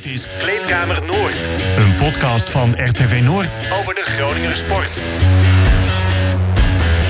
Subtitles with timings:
[0.00, 4.96] Dit is Kleedkamer Noord, een podcast van RTV Noord over de Groninger sport.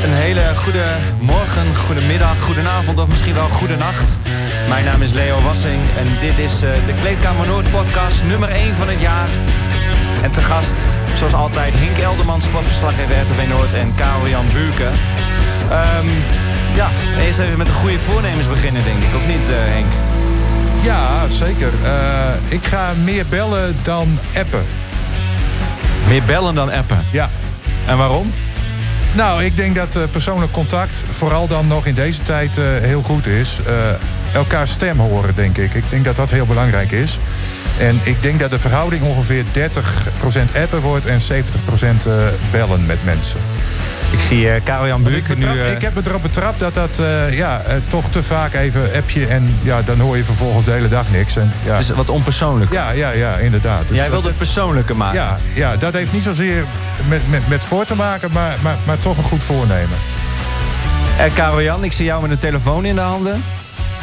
[0.05, 0.85] Een hele goede
[1.21, 4.17] morgen, goede middag, goede avond of misschien wel goede nacht.
[4.69, 8.75] Mijn naam is Leo Wassing en dit is uh, de Kleedkamer Noord podcast nummer 1
[8.75, 9.29] van het jaar.
[10.23, 14.85] En te gast, zoals altijd, Hink Elderman, sportverslaggever RTV Noord en Karel-Jan Buurke.
[14.85, 16.11] Um,
[16.75, 16.89] ja,
[17.21, 20.08] eerst even met de goede voornemens beginnen, denk ik, of niet, uh, Henk?
[20.83, 21.71] Ja, zeker.
[21.83, 24.65] Uh, ik ga meer bellen dan appen.
[26.09, 27.05] Meer bellen dan appen?
[27.13, 27.31] Ja.
[27.87, 28.33] En waarom?
[29.15, 33.03] Nou, ik denk dat uh, persoonlijk contact, vooral dan nog in deze tijd, uh, heel
[33.03, 33.59] goed is.
[34.33, 35.75] Elkaar stem horen, denk ik.
[35.75, 37.19] Ik denk dat dat heel belangrijk is.
[37.79, 42.09] En ik denk dat de verhouding ongeveer 30% appen wordt en 70%
[42.51, 43.41] bellen met mensen.
[44.11, 45.47] Ik zie uh, Karel-Jan Buurk nu...
[45.47, 45.73] Uh...
[45.73, 49.27] Ik heb me erop betrapt dat dat uh, ja, toch te vaak even appje...
[49.27, 51.37] en ja, dan hoor je vervolgens de hele dag niks.
[51.37, 51.77] En, ja.
[51.79, 52.73] Dus wat onpersoonlijk.
[52.73, 53.89] Ja, ja, ja inderdaad.
[53.89, 55.19] Dus Jij wilde het persoonlijker maken.
[55.19, 56.65] Ja, ja, dat heeft niet zozeer
[57.09, 58.33] met, met, met sport te maken...
[58.33, 59.99] maar, maar, maar toch een goed voornemen.
[61.19, 63.45] En Karel-Jan, ik zie jou met een telefoon in de handen.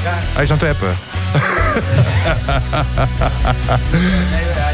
[0.03, 0.13] Ja.
[0.33, 0.95] Hij is aan het appen.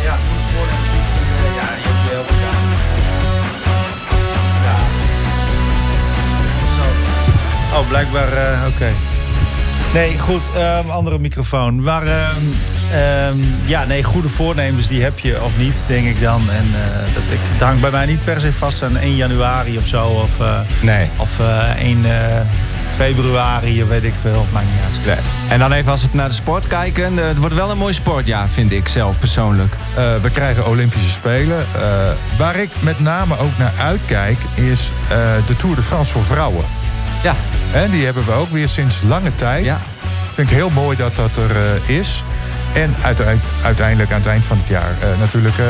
[7.73, 8.75] Oh, blijkbaar, uh, oké.
[8.75, 8.93] Okay.
[9.93, 10.49] Nee, goed,
[10.83, 11.83] um, andere microfoon.
[11.83, 12.27] Maar uh,
[13.29, 16.49] um, ja, nee, goede voornemens die heb je of niet, denk ik dan.
[16.49, 19.77] En uh, dat, ik, het hangt bij mij niet per se vast aan 1 januari
[19.77, 20.05] of zo.
[20.05, 21.09] Of, uh, nee.
[21.17, 21.39] of
[21.77, 22.05] 1
[22.95, 24.45] februari, weet ik veel.
[24.51, 25.05] Maakt niet uit.
[25.05, 25.25] Nee.
[25.49, 27.17] En dan even als we naar de sport kijken.
[27.17, 29.73] Het wordt wel een mooi sportjaar, vind ik zelf persoonlijk.
[30.21, 31.65] we krijgen Olympische Spelen.
[32.37, 34.91] waar ik met name ook naar uitkijk, is
[35.47, 36.65] de Tour de France voor vrouwen.
[37.23, 37.35] Ja.
[37.73, 39.65] En die hebben we ook weer sinds lange tijd.
[39.65, 39.79] Ja.
[40.33, 42.23] Vind ik heel mooi dat dat er uh, is.
[42.73, 42.95] En
[43.63, 45.65] uiteindelijk aan het eind van het jaar uh, natuurlijk uh,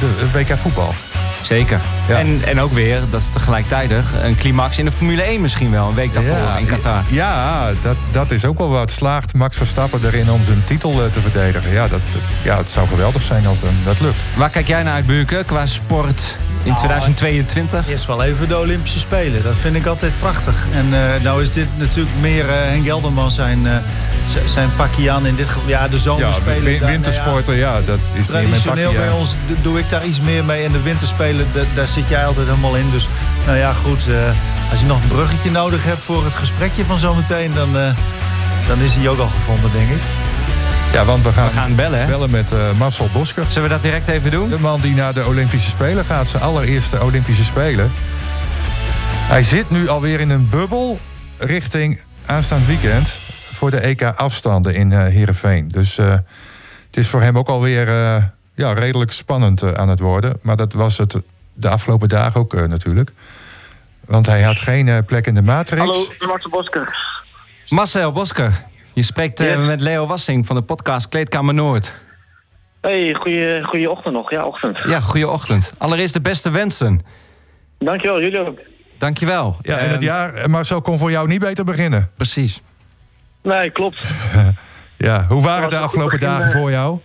[0.00, 0.94] de WK voetbal.
[1.42, 1.80] Zeker.
[2.08, 2.18] Ja.
[2.18, 3.90] En, en ook weer, dat is tegelijkertijd
[4.22, 5.88] een climax in de Formule 1 misschien wel.
[5.88, 7.02] Een week daarvoor ja, in Qatar.
[7.08, 8.90] Ja, dat, dat is ook wel wat.
[8.90, 11.70] Slaagt Max Verstappen erin om zijn titel te verdedigen.
[11.72, 12.00] Ja, dat,
[12.42, 14.20] ja, het zou geweldig zijn als dat lukt.
[14.34, 17.88] Waar kijk jij naar uit, Buurke, qua sport in 2022?
[17.88, 19.42] Eerst wel even de Olympische Spelen.
[19.42, 20.66] Dat vind ik altijd prachtig.
[20.72, 23.76] En uh, nou is dit natuurlijk meer uh, Henk Gelderman zijn, uh,
[24.44, 25.68] zijn pakje aan in dit geval.
[25.68, 26.72] Ja, de zomerspelen.
[26.72, 30.64] Ja, wintersporten, ja, ja, dat is Traditioneel bij ons doe ik daar iets meer mee.
[30.64, 32.90] En de winterspelen, daar zit jij altijd helemaal in.
[32.90, 33.08] Dus
[33.46, 34.08] nou ja, goed.
[34.70, 37.52] als je nog een bruggetje nodig hebt voor het gesprekje van zometeen...
[37.52, 37.72] dan,
[38.66, 40.02] dan is die ook al gevonden, denk ik.
[40.92, 42.06] Ja, want we gaan, we gaan bellen, hè?
[42.06, 43.44] bellen met uh, Marcel Bosker.
[43.48, 44.48] Zullen we dat direct even doen?
[44.48, 46.28] De man die naar de Olympische Spelen gaat.
[46.28, 47.90] Zijn allereerste Olympische Spelen.
[49.12, 50.98] Hij zit nu alweer in een bubbel
[51.38, 53.20] richting aanstaand weekend...
[53.52, 55.68] voor de EK-afstanden in uh, Heerenveen.
[55.68, 56.10] Dus uh,
[56.86, 58.16] het is voor hem ook alweer uh,
[58.54, 60.38] ja, redelijk spannend aan het worden.
[60.42, 61.16] Maar dat was het
[61.56, 63.12] de afgelopen dagen ook natuurlijk.
[64.04, 65.80] Want hij had geen plek in de matrix.
[65.80, 66.96] Hallo, Marcel Bosker.
[67.68, 68.64] Marcel Bosker.
[68.94, 71.92] Je spreekt uh, met Leo Wassing van de podcast Kleedkamer Noord.
[72.80, 74.30] Hey, goeie, goeie ochtend nog.
[74.30, 74.78] Ja, ochtend.
[74.84, 75.72] Ja, goeie ochtend.
[75.78, 77.04] Allereerst de beste wensen.
[77.78, 78.58] Dankjewel, jullie ook.
[78.98, 79.56] Dankjewel.
[79.60, 82.10] Ja, en het jaar, Marcel, kon voor jou niet beter beginnen.
[82.16, 82.62] Precies.
[83.42, 83.98] Nee, klopt.
[84.96, 86.98] ja, hoe waren de afgelopen dagen voor jou?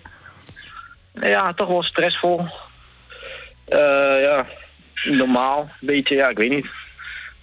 [1.14, 2.46] Ja, toch wel stressvol.
[3.74, 4.46] Uh, ja,
[5.04, 5.70] normaal.
[5.80, 6.66] Beetje, ja, ik weet niet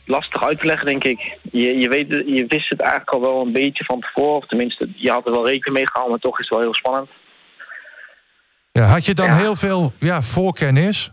[0.09, 1.39] lastig uit te leggen, denk ik.
[1.53, 4.37] Je, je, weet, je wist het eigenlijk al wel een beetje van tevoren.
[4.37, 6.75] Of tenminste, je had er wel rekening mee gehouden, maar toch is het wel heel
[6.75, 7.11] spannend.
[8.73, 9.37] Ja, had je dan ja.
[9.37, 11.11] heel veel ja, voorkennis?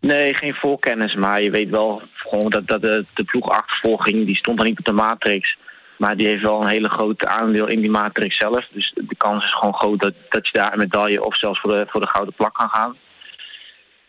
[0.00, 1.14] Nee, geen voorkennis.
[1.14, 4.26] Maar je weet wel gewoon dat, dat de, de ploegachtervolging...
[4.26, 5.56] die stond dan niet op de matrix.
[5.98, 8.68] Maar die heeft wel een hele grote aandeel in die matrix zelf.
[8.70, 11.24] Dus de kans is gewoon groot dat, dat je daar een medaille...
[11.24, 12.96] of zelfs voor de, voor de gouden plak kan gaan.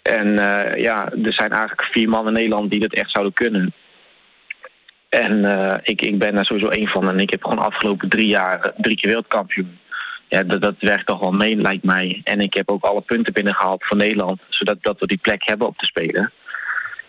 [0.08, 3.74] En uh, ja, er zijn eigenlijk vier mannen in Nederland die dat echt zouden kunnen.
[5.10, 7.10] En uh, ik, ik ben daar sowieso één van.
[7.10, 9.78] En ik heb gewoon de afgelopen drie jaar drie keer wereldkampioen.
[10.28, 12.22] Ja, dat, dat werkt toch wel mee, lijkt mij.
[12.24, 14.40] En ik heb ook alle punten binnengehaald voor Nederland.
[14.50, 16.32] Zodat dat we die plek hebben op te spelen.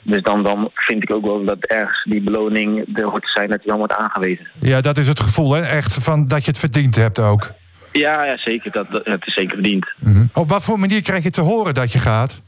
[0.03, 3.49] Dus dan, dan vind ik ook wel dat ergens die beloning er hoort te zijn
[3.49, 4.47] dat die dan wordt aangewezen.
[4.61, 5.63] Ja, dat is het gevoel, hè?
[5.63, 7.51] Echt van dat je het verdiend hebt ook.
[7.93, 8.73] Ja, ja zeker.
[8.73, 9.93] Dat, dat, het is zeker verdiend.
[9.99, 10.31] Mm -hmm.
[10.33, 12.43] Op wat voor manier krijg je te horen dat je gaat?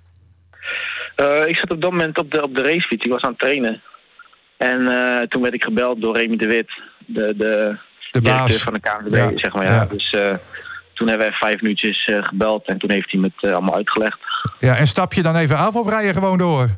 [1.21, 3.05] Uh, ik zat op dat moment op de, op de racefiets.
[3.05, 3.83] Ik was aan het trainen.
[4.57, 7.77] En uh, toen werd ik gebeld door Remy de Wit, de, de,
[8.11, 9.31] de baas van de KNVB, ja.
[9.35, 9.65] zeg maar.
[9.65, 9.75] Ja.
[9.75, 9.87] ja.
[9.87, 10.35] Dus uh,
[10.93, 14.19] toen hebben we vijf minuutjes gebeld en toen heeft hij me het allemaal uitgelegd.
[14.59, 16.69] Ja, en stap je dan even af of rij je gewoon door?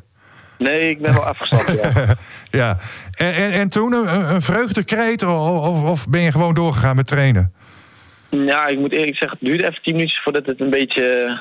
[0.57, 2.15] Nee, ik ben wel afgestapt, ja.
[2.59, 2.77] ja.
[3.17, 7.53] En, en, en toen een, een vreugdekreet of, of ben je gewoon doorgegaan met trainen?
[8.29, 11.39] Ja, ik moet eerlijk zeggen, het duurde even tien minuten voordat het een beetje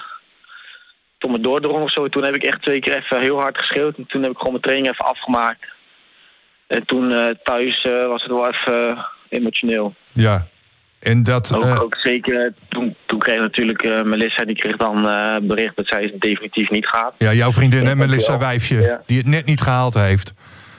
[1.22, 2.08] tot me doordrong of zo.
[2.08, 3.96] Toen heb ik echt twee keer even heel hard geschreeuwd.
[3.96, 5.64] En toen heb ik gewoon mijn training even afgemaakt.
[6.66, 9.94] En toen eh, thuis eh, was het wel even emotioneel.
[10.12, 10.46] Ja.
[11.00, 11.54] En dat...
[11.56, 15.76] Ook, eh, ook zeker, toen, toen kreeg natuurlijk eh, Melissa, die kreeg dan eh, bericht
[15.76, 17.14] dat zij het definitief niet gaat.
[17.18, 18.38] ja, jouw vriendin, hè, Melissa.
[18.38, 19.02] Wijfje, Ja.
[19.06, 20.34] die het net niet gehaald heeft.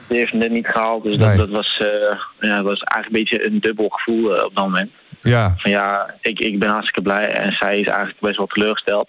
[0.08, 1.26] Die heeft het net niet gehaald, dus Nee.
[1.28, 2.18] dat, dat was, eh,
[2.48, 4.90] ja, was eigenlijk een beetje een dubbel gevoel eh, op dat moment.
[5.20, 9.08] Ja, Van ja, ik, ik ben hartstikke blij en zij is eigenlijk best wel teleurgesteld.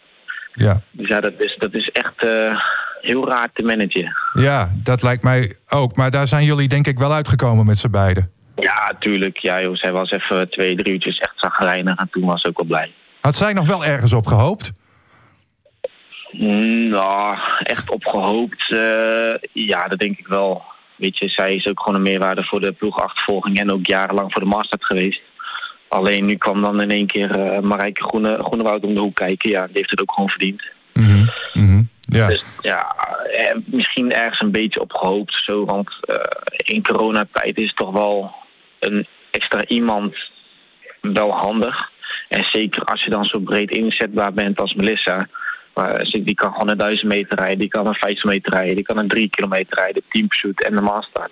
[0.56, 0.82] Ja.
[0.92, 2.60] Dus ja, dat is, dat is echt eh,
[3.02, 4.16] heel raar te managen.
[4.34, 5.96] Ja, dat lijkt mij ook.
[5.96, 8.32] Maar daar zijn jullie denk ik wel uitgekomen met z'n beiden.
[8.56, 9.38] Ja, tuurlijk.
[9.38, 12.58] Ja, joh, zij was even twee, drie uurtjes echt zagrijnig en toen was ze ook
[12.58, 12.92] wel blij.
[13.22, 14.72] Had zij nog wel ergens op gehoopt?
[16.32, 18.72] Mm, Nou, echt op gehoopt.
[18.72, 20.64] eh, ja, dat denk ik wel.
[20.96, 24.42] Weet je, zij is ook gewoon een meerwaarde voor de ploegachtervolging en ook jarenlang voor
[24.42, 25.22] de Masters geweest.
[25.96, 29.50] Alleen nu kwam dan in één keer eh Marijke Groene, Groenewoud om de hoek kijken.
[29.50, 30.64] Ja, die heeft het ook gewoon verdiend.
[30.94, 31.26] Mhm.
[32.02, 32.96] Ja, Dus ja,
[33.32, 35.34] eh, misschien ergens een beetje op gehoopt.
[35.34, 36.16] Zo, want eh,
[36.56, 38.32] in coronatijd is toch wel
[38.80, 40.16] een extra iemand
[41.02, 41.90] wel handig.
[42.28, 45.28] En zeker als je dan zo breed inzetbaar bent als Melissa.
[45.74, 48.84] Maar die kan gewoon een 1000 meter rijden, die kan een 50 meter rijden, die
[48.84, 51.30] kan een 3 kilometer rijden, team shoot en de master.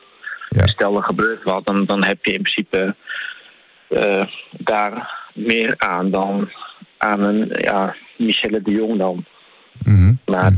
[0.50, 0.68] Ja.
[0.68, 2.96] Stel er gebeurt wat, dan, dan heb je in principe
[3.94, 6.50] eh, daar meer aan dan
[6.98, 9.26] aan een ja, Michelle de Jong dan.
[9.84, 10.14] mhm.
[10.26, 10.54] Maar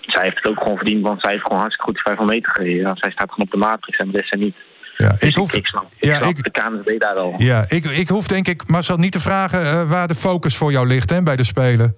[0.00, 2.52] zij heeft het ook gewoon verdiend, want zij heeft gewoon hartstikke goed de 500 meter
[2.52, 2.84] gereden.
[2.84, 4.56] Want zij staat gewoon op de matrix en Melissa niet.
[4.96, 5.08] ja.
[5.18, 7.34] Dus Ik hoef, ik snap, ik ja, snap ik- de KNVB daar wel.
[7.38, 10.70] ja, ik, ik hoef denk ik Marcel niet te vragen eh, waar de focus voor
[10.72, 11.96] jou ligt hè, bij de Spelen.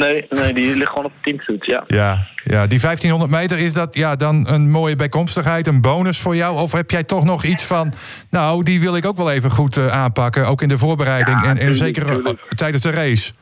[0.00, 1.84] Nee, nee, die ligt gewoon op de teamshoot, ja.
[1.86, 6.36] Ja, ja, die 1500 meter, is dat ja, dan een mooie bijkomstigheid, een bonus voor
[6.36, 6.58] jou?
[6.58, 7.92] Of heb jij toch nog iets van,
[8.30, 11.44] nou, die wil ik ook wel even goed eh, aanpakken, ook in de voorbereiding Ja,
[11.44, 12.38] en, en tuurlijk, zeker eh, tuurlijk.
[12.38, 13.32] tijdens de race?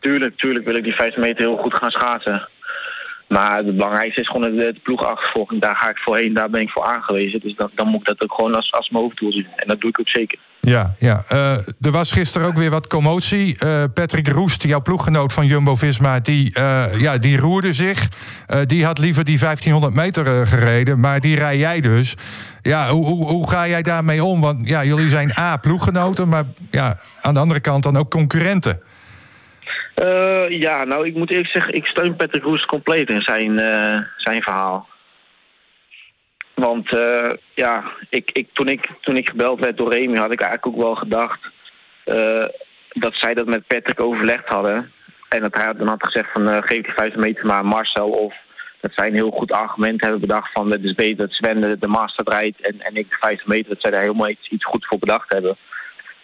[0.00, 2.48] Tuurlijk, tuurlijk wil ik die 50 meter heel goed gaan schaatsen.
[3.28, 5.60] Maar het belangrijkste is gewoon de, de ploegachtervolging.
[5.60, 7.40] Daar ga ik voorheen, daar ben ik voor aangewezen.
[7.40, 9.46] Dus dan, dan moet ik dat ook gewoon als, als mijn hoofddoel zien.
[9.56, 10.38] En dat doe ik ook zeker.
[10.60, 11.24] Ja, ja.
[11.28, 13.58] Eh, er was gisteren ook weer wat commotie.
[13.58, 18.08] Eh, Patrick Roest, jouw ploeggenoot van Jumbo-Visma, die, eh, ja, die roerde zich.
[18.66, 22.16] Die had liever die 1500 meter gereden, maar die rij jij dus.
[22.62, 24.40] Ja, hoe, hoe, hoe ga jij daarmee om?
[24.40, 28.80] Want ja, jullie zijn A, ploeggenoten, maar ja, aan de andere kant dan ook concurrenten.
[30.48, 33.60] Ja, nou, ik moet eerlijk zeggen, ik steun Patrick Roes compleet in zijn,
[34.16, 34.88] zijn verhaal.
[36.58, 40.40] Want eh, ja, ik, ik, toen, ik, toen ik gebeld werd door Remy, had ik
[40.40, 41.40] eigenlijk ook wel gedacht
[42.04, 42.44] eh,
[42.92, 44.92] dat zij dat met Patrick overlegd hadden.
[45.28, 48.08] En dat hij dan had gezegd van eh, geef die 50 meter maar aan Marcel.
[48.08, 48.34] Of
[48.80, 51.76] dat zij een heel goed argument hebben bedacht van het is beter dat Sven de,
[51.80, 53.68] de master rijdt en, en ik de 50 meter.
[53.68, 55.56] Dat zij daar helemaal iets, iets goed voor bedacht hebben.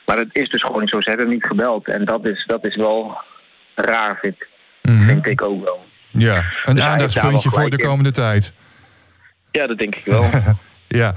[0.05, 1.01] Maar dat is dus gewoon niet zo.
[1.01, 1.89] Ze hebben niet gebeld.
[1.89, 3.19] En dat is, dat is wel
[3.75, 4.37] raar, vind,
[4.83, 5.85] vind ik ook wel.
[6.11, 7.87] Ja, een Dus aandachtspuntje voor de in.
[7.87, 8.53] komende tijd.
[9.55, 10.25] Ja, dat denk ik wel.
[10.89, 11.15] Ja,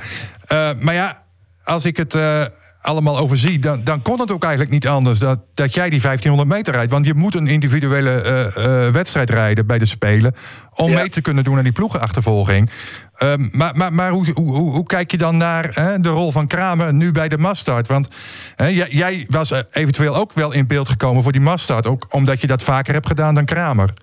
[0.48, 1.24] Eh, maar ja,
[1.63, 2.45] als ik het eh,
[2.81, 6.50] allemaal overzie, dan, dan kon het ook eigenlijk niet anders dat, dat jij die 1500
[6.57, 6.92] meter rijdt.
[6.92, 10.36] Want je moet een individuele eh, wedstrijd rijden bij de Spelen
[10.74, 11.00] om Ja.
[11.00, 12.69] mee te kunnen doen aan die ploegenachtervolging.
[13.16, 16.48] Ehm, maar maar, maar hoe, hoe, hoe, kijk je dan naar hè, de rol van
[16.48, 17.88] Kramer nu bij de Mastart?
[17.88, 18.07] Want
[18.56, 22.48] hè, jij, was eventueel ook wel in beeld gekomen voor die Mastart, ook omdat je
[22.48, 23.94] dat vaker hebt gedaan dan Kramer.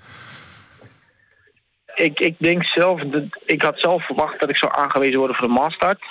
[1.94, 5.46] Ik, ik denk zelf, dat, ik had zelf verwacht dat ik zou aangewezen worden voor
[5.46, 6.02] de Mastart.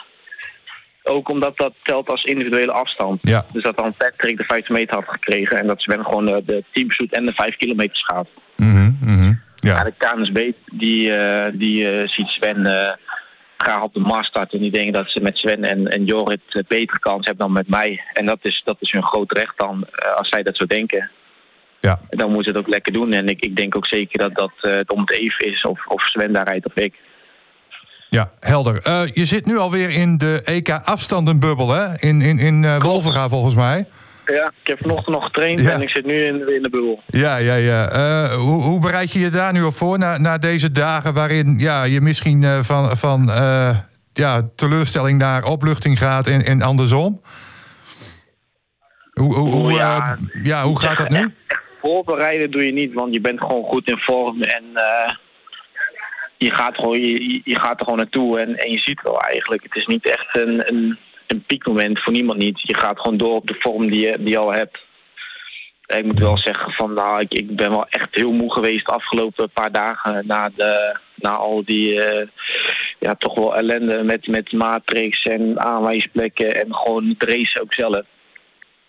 [1.03, 3.19] Ook omdat dat telt als individuele afstand.
[3.21, 3.45] Ja.
[3.51, 5.57] Dus dat dan Patrick de 50 meter had gekregen.
[5.57, 8.25] En dat Sven gewoon de, de teamshoot en de 5 kilometer.
[8.55, 9.33] Mhm, mhm.
[9.55, 12.93] Ja, Ja, de KNSB die, eh, die eh, ziet Sven eh,
[13.63, 14.53] graag op de Mastart.
[14.53, 17.55] En die denken dat ze met Sven en, en Jorrit eh, betere kans hebben dan
[17.55, 18.01] met mij.
[18.13, 21.09] En dat is, dat is hun groot recht dan, eh, als zij dat zo denken.
[21.89, 21.99] Ja.
[22.09, 23.13] dan moeten ze het ook lekker doen.
[23.13, 25.85] En ik, ik denk ook zeker dat dat eh, het om het even is of,
[25.87, 26.95] of Sven daar rijdt of ik.
[28.09, 28.77] Ja, helder.
[28.83, 31.99] Eh, je zit nu alweer in de EK-afstandenbubbel, hè?
[31.99, 33.85] In, in, in Wolvera, volgens mij.
[34.25, 35.71] Ja, ik heb vanochtend nog getraind Ja.
[35.71, 37.03] en ik zit nu in, in de bubbel.
[37.07, 37.89] Ja, ja, ja.
[38.35, 41.83] Hoe, hoe bereid je je daar nu op voor na, na deze dagen waarin ja,
[41.83, 43.31] je misschien van, van
[44.13, 47.21] ja, teleurstelling naar opluchting gaat en, en andersom?
[49.13, 50.17] Hoe, hoe, ja.
[50.43, 51.33] ja, hoe gaat dat nu?
[51.47, 55.13] Echt voorbereiden doe je niet, want je bent gewoon goed in vorm en eh,
[56.37, 59.63] je, gaat gewoon, je, je gaat er gewoon naartoe en, en je ziet wel eigenlijk.
[59.63, 60.97] Het is niet echt een, een,
[61.27, 62.61] een piekmoment voor niemand niet.
[62.61, 64.85] Je gaat gewoon door op de vorm die je, die al hebt.
[65.85, 68.85] En Ik moet wel zeggen van nou, ik, ik ben wel echt heel moe geweest
[68.85, 72.27] de afgelopen paar dagen na, de, na al die eh,
[72.99, 78.01] ja, toch wel ellende met, met matrix en aanwijsplekken en gewoon het race ook zelf.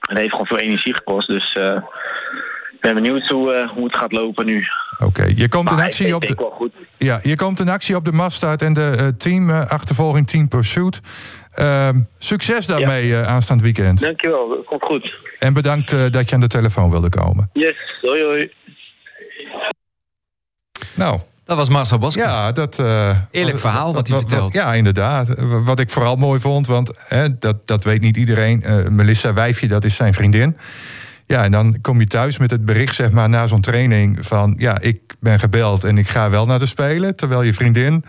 [0.01, 1.29] het heeft gewoon veel energie gekost.
[1.29, 1.83] Dus eh,
[2.85, 4.65] ben benieuwd hoe, eh, hoe het gaat lopen nu.
[4.99, 6.73] Oké, je komt in Maar actie op de, wel goed.
[6.97, 11.01] ja, je komt in actie op de Mastart en de eh, teamachtervolging Team Pursuit.
[11.55, 14.01] Ehm, succes daarmee eh, aanstaand weekend.
[14.01, 15.15] Dankjewel, dat komt goed.
[15.39, 17.51] En bedankt eh, dat je aan de telefoon wilde komen.
[17.53, 18.51] Yes, hoi hoi.
[20.97, 22.23] Nou, Dat was Marcel Bosker.
[22.25, 22.79] ja, dat...
[22.79, 24.53] eh, Eerlijk was- verhaal wat hij vertelt.
[24.53, 25.29] Ja, inderdaad.
[25.65, 28.63] Wat ik vooral mooi vond, want hè, dat, dat weet niet iedereen.
[28.63, 30.57] eh, Melissa Wijfje, dat is zijn vriendin.
[31.27, 34.55] Ja, en dan kom je thuis met het bericht, zeg maar, na zo'n training van...
[34.59, 37.17] ja, ik ben gebeld en ik ga wel naar de Spelen.
[37.17, 38.05] Terwijl je vriendin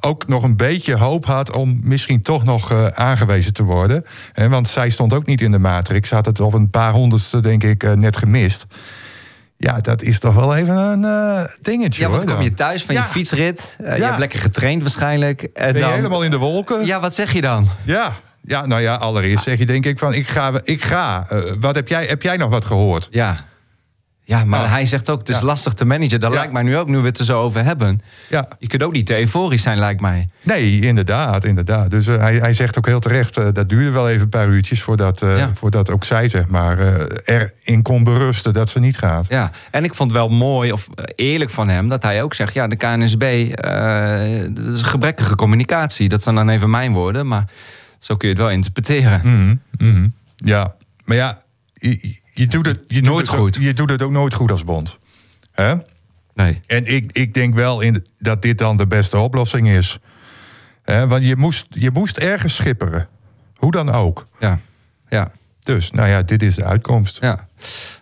[0.00, 4.04] ook nog een beetje hoop had om misschien toch nog eh, aangewezen te worden.
[4.32, 6.08] Hè, want zij stond ook niet in de matrix.
[6.08, 8.64] Ze had het op een paar honderdste, denk ik, eh, net gemist.
[9.56, 12.26] Ja, dat is toch wel even een eh, dingetje, Ja, want hoor.
[12.30, 13.00] dan kom je thuis van Ja.
[13.00, 13.76] je fietsrit.
[13.78, 15.42] Je hebt lekker getraind waarschijnlijk.
[15.42, 16.86] En Ben je dan, helemaal in de wolken?
[16.86, 17.68] Ja, wat zeg je dan?
[17.82, 18.12] Ja,
[18.44, 20.52] ja nou ja, allereerst zeg je denk ik van ik ga.
[20.64, 21.26] Ik ga.
[21.28, 23.08] Eh, wat heb jij, heb jij nog wat gehoord?
[23.10, 23.36] Ja.
[24.24, 24.66] Ja, maar Ja.
[24.68, 25.44] hij zegt ook, het is Ja.
[25.44, 26.20] lastig te managen.
[26.20, 26.36] Dat Ja.
[26.38, 28.00] lijkt mij nu ook, nu we het er zo over hebben.
[28.28, 30.28] Ja, Je kunt ook niet te euforisch zijn, lijkt mij.
[30.42, 31.90] nee, inderdaad, inderdaad.
[31.90, 34.48] Dus eh, hij, hij zegt ook heel terecht, eh, dat duurde wel even een paar
[34.48, 36.78] uurtjes voordat, voordat ook zij zeg maar
[37.24, 39.26] erin kon berusten dat ze niet gaat.
[39.28, 42.54] Ja, en ik vond het wel mooi of eerlijk van hem dat hij ook zegt:
[42.54, 43.54] ja, de KNSB,
[44.54, 46.08] dat is gebrekkige communicatie.
[46.08, 47.44] Dat zijn dan even mijn woorden, maar
[48.02, 49.20] zo kun je het wel interpreteren.
[49.24, 49.56] Mhm,
[49.90, 50.08] mhm.
[50.36, 51.42] Ja, maar ja,
[51.74, 53.54] je, je doet het je doet Nooit het ook- goed.
[53.60, 54.98] je doet het ook nooit goed als bond.
[55.52, 55.74] Hè?
[56.34, 56.60] Nee.
[56.66, 59.98] En ik, ik denk wel in, dat dit dan de beste oplossing is.
[60.82, 63.08] Hè, want je moest, je moest ergens schipperen.
[63.56, 64.26] Hoe dan ook.
[64.40, 64.58] Ja,
[65.08, 65.32] ja,
[65.62, 67.18] Dus, nou ja, dit is de uitkomst.
[67.20, 67.46] ja.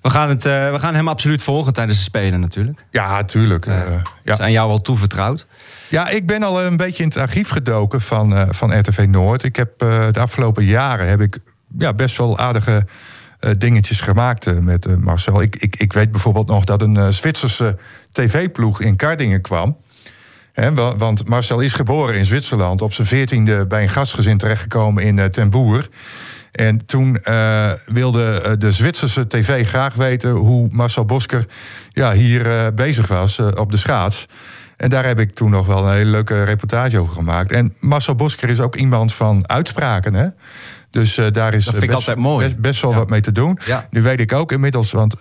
[0.03, 2.85] We gaan, het, eh, we gaan hem absoluut volgen tijdens de Spelen natuurlijk.
[2.91, 3.65] Ja, tuurlijk.
[3.65, 4.37] Ze ja.
[4.37, 5.47] zijn jou al toevertrouwd.
[5.89, 9.43] ja, ik ben al een beetje in het archief gedoken van, van RTV Noord.
[9.43, 11.39] Ik heb de afgelopen jaren heb ik
[11.79, 12.87] ja, best wel aardige
[13.59, 15.43] dingetjes gemaakt met Marcel.
[15.43, 17.77] Ik, ik, ik weet bijvoorbeeld nog dat een Zwitserse
[18.13, 19.77] tv-ploeg in Kardingen kwam.
[20.75, 22.83] Want Marcel is geboren in Zwitserland.
[22.83, 25.89] Op zijn veertiende bij een gastgezin terechtgekomen in eh, Ten Boer.
[26.53, 31.47] En toen eh, wilde eh, de Zwitserse tv graag weten hoe Marcel Bosker
[31.93, 34.27] ja, hier eh, bezig was op de schaats.
[34.77, 37.53] En daar heb ik toen nog wel een hele leuke reportage over gemaakt.
[37.53, 40.15] En Marcel Bosker is ook iemand van uitspraken.
[40.15, 40.27] Hè?
[40.91, 42.45] Dus daar is Dat vind ik best, altijd mooi.
[42.47, 42.97] best, best wel Ja.
[42.97, 43.59] wat mee te doen.
[43.67, 43.87] Ja.
[43.91, 45.15] Nu weet ik ook inmiddels, want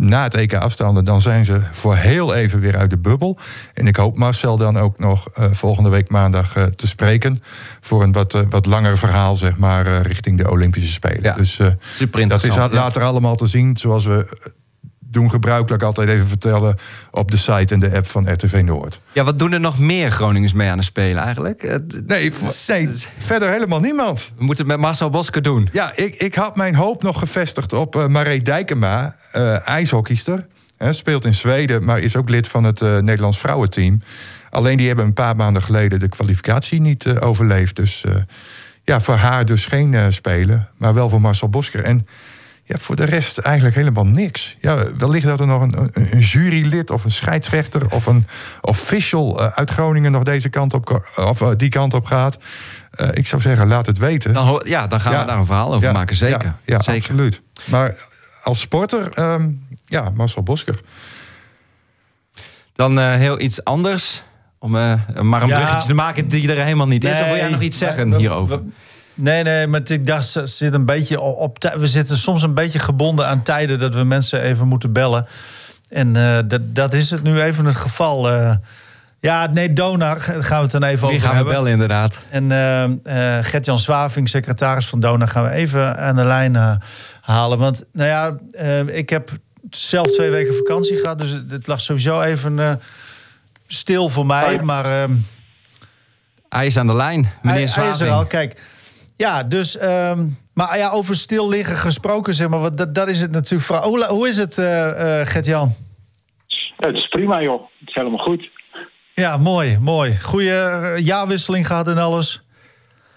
[0.00, 3.38] na het EK afstanden, dan zijn ze voor heel even weer uit de bubbel.
[3.74, 7.40] En ik hoop Marcel dan ook nog eh, volgende week maandag eh, te spreken
[7.80, 11.22] voor een wat, eh, wat langer verhaal, zeg maar, richting de Olympische Spelen.
[11.22, 11.34] Ja.
[11.34, 11.60] Dus
[11.94, 12.68] Super dat is ja.
[12.68, 14.26] later allemaal te zien, zoals we
[15.10, 16.76] doen gebruikelijk altijd even vertellen
[17.10, 19.00] op de site en de app van RTV Noord.
[19.12, 21.80] Ja, wat doen er nog meer Groningers mee aan de Spelen eigenlijk?
[22.06, 22.32] Nee,
[23.18, 24.32] verder helemaal niemand.
[24.36, 25.68] We moeten het met Marcel Bosker doen.
[25.72, 30.46] Ja, ik, ik had mijn hoop nog gevestigd op eh Maree Dijkema, eh ijshockeyster.
[30.76, 34.02] Hè, speelt in Zweden, maar is ook lid van het eh, Nederlands vrouwenteam.
[34.50, 37.76] Alleen die hebben een paar maanden geleden de kwalificatie niet overleefd.
[37.76, 38.04] Dus
[38.84, 41.84] ja, voor haar dus geen spelen, maar wel voor Marcel Bosker.
[41.84, 42.06] En
[42.70, 44.56] ja, voor de rest eigenlijk helemaal niks.
[44.60, 48.26] Ja, wellicht dat er nog een, een, een jurylid of een scheidsrechter of een
[48.60, 52.38] official eh, uit Groningen nog deze kant op, of eh, die kant op gaat.
[52.90, 54.32] Eh, ik zou zeggen, laat het weten.
[54.34, 55.20] Dan, ja, dan gaan Ja.
[55.20, 56.42] we daar een verhaal over Ja, maken, zeker.
[56.44, 57.00] Ja, ja, zeker.
[57.00, 57.40] absoluut.
[57.64, 57.94] Maar
[58.42, 59.48] als sporter, ehm,
[59.86, 60.80] ja, Marcel Bosker.
[62.74, 64.22] Dan eh, heel iets anders.
[64.58, 65.56] Om maar een Ja.
[65.58, 67.20] bruggetje te maken die er helemaal niet is.
[67.20, 68.56] Of wil jij nog iets zeggen we- hierover?
[68.64, 68.70] we-
[69.14, 73.26] Nee, nee, maar ik dacht, zit een beetje op, We zitten soms een beetje gebonden
[73.26, 75.26] aan tijden dat we mensen even moeten bellen.
[75.88, 78.30] En eh, dat, dat is het nu even het geval.
[78.30, 78.54] eh.
[79.20, 82.20] ja, nee, Donar gaan we het dan even Wie over gaan we bellen inderdaad?
[82.30, 82.52] En
[83.04, 86.80] eh, Gert-Jan Zwaving, secretaris van Dona, gaan we even aan de lijn
[87.20, 87.58] halen.
[87.58, 88.36] Want nou ja,
[88.86, 89.30] ik heb
[89.70, 91.18] zelf twee weken vakantie gehad.
[91.18, 92.80] Dus het, lag sowieso even
[93.66, 94.60] stil voor mij.
[94.62, 95.12] Maar ehm,
[96.48, 98.10] Hij is aan de lijn, meneer hij, hij is er Zwaving.
[98.10, 98.26] al.
[98.26, 98.60] Kijk,
[99.20, 99.76] ja, dus...
[99.78, 102.60] ehm, maar ja, over stil liggen gesproken, zeg maar.
[102.60, 103.82] wat- Dat, dat is het natuurlijk.
[103.84, 105.74] Hoe, hoe is het, eh, Gert-Jan?
[106.76, 107.62] Het is prima, joh.
[107.78, 108.48] Het is helemaal goed.
[109.14, 110.16] Ja, mooi, mooi.
[110.22, 110.52] Goede
[110.96, 112.42] eh, jaarwisseling gehad en alles.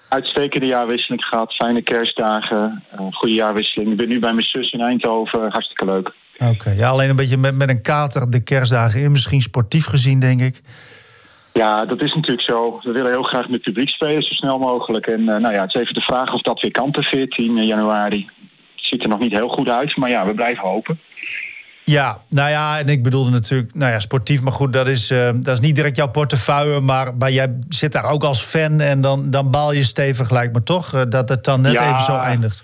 [0.10, 1.54] Uitstekende jaarwisseling gehad.
[1.54, 2.84] Fijne kerstdagen.
[3.12, 3.92] goede jaarwisseling.
[3.92, 5.52] Ik ben nu bij mijn zus in Eindhoven.
[5.52, 6.12] Hartstikke leuk.
[6.40, 9.12] Oké, ja, alleen een beetje met, met een kater de kerstdagen in.
[9.12, 10.62] Misschien sportief gezien, denk ik.
[11.54, 12.80] Ja, dat is natuurlijk zo.
[12.84, 15.08] We willen heel graag met publiek spelen, zo snel mogelijk.
[15.08, 17.66] En eh, nou ja, het is even de vraag of dat weer kan per 14
[17.66, 18.30] januari.
[18.76, 21.00] Het ziet er nog niet heel goed uit, maar ja, we blijven hopen.
[21.86, 25.30] Ja, nou ja, en ik bedoelde natuurlijk, nou ja, sportief, maar goed, dat is, eh,
[25.36, 29.02] dat is niet direct jouw portefeuille, maar, maar jij zit daar ook als fan en
[29.02, 31.90] dan, dan baal je stevig, lijkt me toch, eh, dat het dan net Ja.
[31.90, 32.64] even zo eindigt.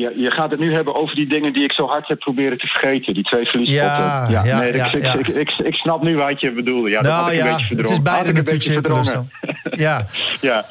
[0.00, 2.58] Je, je gaat het nu hebben over die dingen die ik zo hard heb proberen
[2.58, 3.14] te vergeten.
[3.14, 3.96] Die twee verliespotten.
[3.96, 5.14] Ja, ja, nee, ja, ik, ja.
[5.14, 6.88] Ik, ik, ik, snap nu wat je bedoelde.
[6.90, 7.96] Ja, dat nou had ik ja, een beetje verdrongen.
[7.96, 9.30] het is beide ik natuurlijk teleurstellend.
[9.70, 10.06] Ja.
[10.40, 10.64] Ja,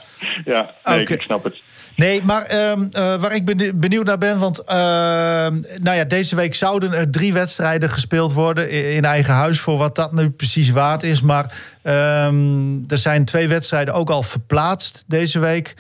[0.46, 0.72] ja.
[0.84, 1.62] Nee, ik snap het.
[1.96, 6.36] Nee, maar ehm, eh, waar ik beni- benieuwd naar ben, want ehm, nou ja, deze
[6.36, 10.70] week zouden er drie wedstrijden gespeeld worden in eigen huis, voor wat dat nu precies
[10.70, 11.22] waard is.
[11.22, 15.74] Maar ehm, er zijn twee wedstrijden ook al verplaatst deze week.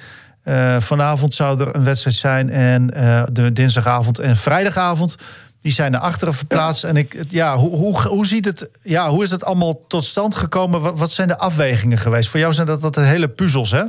[0.45, 5.17] Eh, vanavond zou er een wedstrijd zijn en eh, de dinsdagavond en vrijdagavond.
[5.61, 6.83] Die zijn naar achteren verplaatst.
[6.83, 10.35] En ik, ja, hoe, hoe, hoe, ziet het, ja, hoe is het allemaal tot stand
[10.35, 10.97] gekomen?
[10.97, 12.29] Wat, zijn de afwegingen geweest?
[12.29, 13.83] Voor jou zijn dat, dat hele puzzels, hè?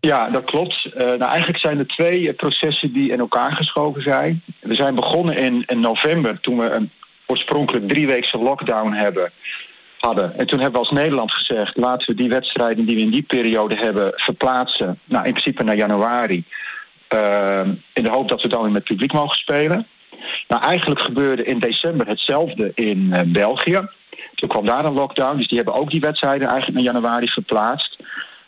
[0.00, 0.84] Ja, dat klopt.
[0.84, 4.42] Eh, nou, eigenlijk zijn er twee processen die in elkaar geschoven zijn.
[4.60, 6.90] We zijn begonnen in, in november toen we een
[7.26, 9.32] oorspronkelijk drieweekse lockdown hebben,
[9.98, 10.38] hadden.
[10.38, 11.76] En toen hebben we als Nederland gezegd...
[11.76, 14.98] laten we die wedstrijden die we in die periode hebben verplaatsen...
[15.04, 16.44] Nou, in principe naar januari.
[17.08, 19.86] eh, in de hoop dat we dan weer met publiek mogen spelen.
[20.48, 23.88] Nou, eigenlijk gebeurde in december hetzelfde in eh, België.
[24.34, 27.98] Toen kwam daar een lockdown, dus die hebben ook die wedstrijden eigenlijk naar januari verplaatst.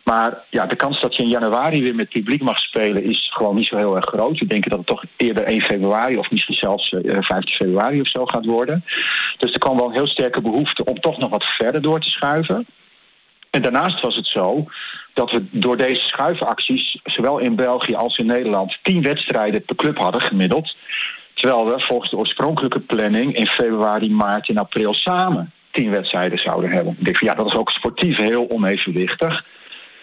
[0.03, 3.55] Maar ja, de kans dat je in januari weer met publiek mag spelen is gewoon
[3.55, 4.39] niet zo heel erg groot.
[4.39, 8.09] We denken dat het toch eerder 1 februari of misschien zelfs eh, 15 februari of
[8.09, 8.85] zo gaat worden.
[9.39, 12.11] Dus er kwam wel een heel sterke behoefte om toch nog wat verder door te
[12.11, 12.67] schuiven.
[13.51, 14.67] En daarnaast was het zo
[15.15, 19.99] dat we door deze schuifacties, zowel in België als in Nederland, tien wedstrijden per club
[19.99, 20.77] hadden gemiddeld.
[21.35, 26.71] Terwijl we volgens de oorspronkelijke planning in februari, maart en april samen tien wedstrijden zouden
[26.71, 26.97] hebben.
[26.99, 29.45] Ik denk van ja, dat is ook sportief heel onevenwichtig.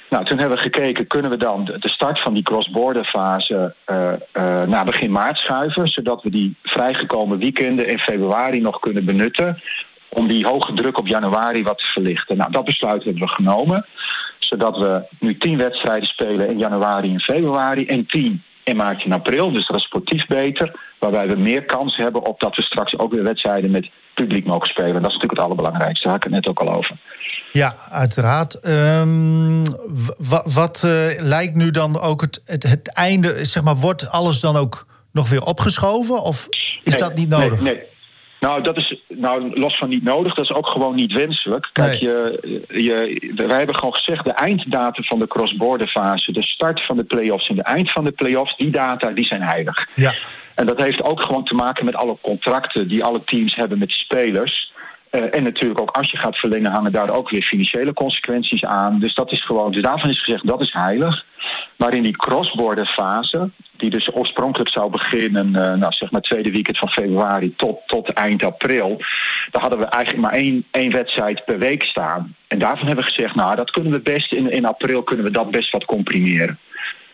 [0.09, 4.13] Nou, toen hebben we gekeken, kunnen we dan de start van die cross-border fase eh,
[4.13, 9.61] eh, naar begin maart schuiven, zodat we die vrijgekomen weekenden in februari nog kunnen benutten
[10.09, 12.37] om die hoge druk op januari wat te verlichten.
[12.37, 13.85] Nou, dat besluit hebben we genomen,
[14.39, 19.11] zodat we nu tien wedstrijden spelen in januari en februari en tien in maart en
[19.11, 19.51] april.
[19.51, 23.11] Dus dat is sportief beter, waarbij we meer kans hebben op dat we straks ook
[23.11, 24.93] weer wedstrijden met publiek mogen spelen.
[24.93, 26.95] Dat is natuurlijk het allerbelangrijkste, daar had ik het net ook al over.
[27.51, 28.59] Ja, uiteraard.
[28.59, 29.63] Ehm,
[30.45, 33.45] wat eh, lijkt nu dan ook het, het, het einde?
[33.45, 36.21] Zeg maar, wordt alles dan ook nog weer opgeschoven?
[36.21, 36.47] Of
[36.83, 37.61] is Nee, dat niet nee, nodig?
[37.61, 37.79] Nee,
[38.39, 41.69] Nou, dat is nou, los van niet nodig, dat is ook gewoon niet wenselijk.
[41.73, 42.01] Kijk, Nee.
[42.01, 46.97] je, je, wij hebben gewoon gezegd, de einddatum van de cross-border fase, de start van
[46.97, 49.87] de play-offs en de eind van de play-offs, die data die zijn heilig.
[49.95, 50.13] Ja.
[50.55, 53.91] En dat heeft ook gewoon te maken met alle contracten die alle teams hebben met
[53.91, 54.66] spelers.
[55.09, 58.99] Eh, en natuurlijk ook als je gaat verlengen, hangen daar ook weer financiële consequenties aan.
[58.99, 61.25] Dus dat is gewoon, dus daarvan is gezegd dat is heilig.
[61.75, 66.51] Maar in die cross-border fase, die dus oorspronkelijk zou beginnen, eh, nou zeg maar tweede
[66.51, 68.97] weekend van februari tot, tot eind april,
[69.51, 72.35] daar hadden we eigenlijk maar één, één wedstrijd per week staan.
[72.47, 75.31] En daarvan hebben we gezegd, nou dat kunnen we best in, in april kunnen we
[75.31, 76.59] dat best wat comprimeren.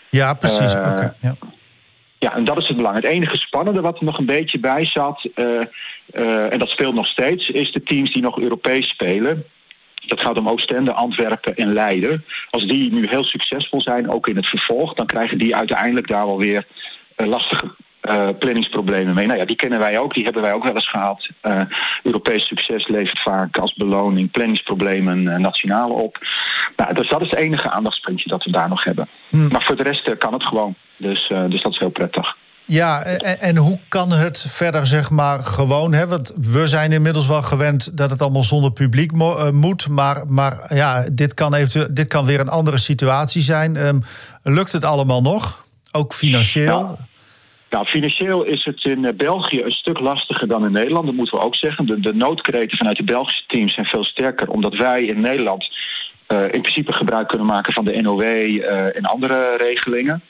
[0.09, 0.73] Ja, precies.
[0.73, 1.35] Eh, ja.
[2.23, 2.95] Ja, en dat is het belang.
[2.95, 5.61] Het enige spannende wat er nog een beetje bij zat, eh,
[6.11, 9.45] eh, en dat speelt nog steeds, is de teams die nog Europees spelen.
[10.05, 12.25] Dat gaat om Oostende, Antwerpen en Leiden.
[12.49, 16.25] Als die nu heel succesvol zijn, ook in het vervolg, dan krijgen die uiteindelijk daar
[16.25, 16.65] wel weer
[17.15, 19.27] eh, lastige eh, planningsproblemen mee.
[19.27, 21.29] Nou ja, die kennen wij ook, die hebben wij ook wel eens gehad.
[21.41, 21.61] Eh,
[22.03, 26.17] Europees succes levert vaak als beloning planningsproblemen eh, nationale op.
[26.75, 29.07] Nou, dus dat is het enige aandachtspuntje dat we daar nog hebben.
[29.29, 29.47] Hmm.
[29.47, 30.75] Maar voor de rest kan het gewoon.
[30.97, 32.35] Dus, dus dat is heel prettig.
[32.65, 35.93] Ja, en, en hoe kan het verder, zeg maar, gewoon?
[35.93, 36.07] Hè?
[36.07, 39.87] Want we zijn inmiddels wel gewend dat het allemaal zonder publiek mo- moet.
[39.87, 43.75] Maar, maar ja, dit kan, eventueel, dit kan weer een andere situatie zijn.
[43.75, 43.99] Ehm,
[44.43, 45.65] lukt het allemaal nog?
[45.91, 46.79] Ook financieel?
[46.79, 47.11] Ja.
[47.73, 51.05] Nou, financieel is het in eh, België een stuk lastiger dan in Nederland.
[51.05, 51.85] Dat moeten we ook zeggen.
[51.85, 54.49] De, de noodkreten vanuit de Belgische teams zijn veel sterker.
[54.49, 55.69] Omdat wij in Nederland
[56.27, 60.21] eh, in principe gebruik kunnen maken van de NOW eh, en andere regelingen.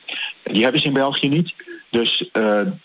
[0.44, 1.54] Die hebben ze in België niet.
[1.90, 2.30] Dus,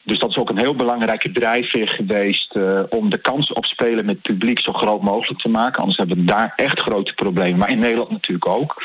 [0.03, 2.55] dus dat is ook een heel belangrijke drijfveer geweest
[2.89, 5.81] om de kans op spelen met publiek zo groot mogelijk te maken.
[5.81, 7.59] Anders hebben we daar echt grote problemen.
[7.59, 8.83] Maar in Nederland natuurlijk ook.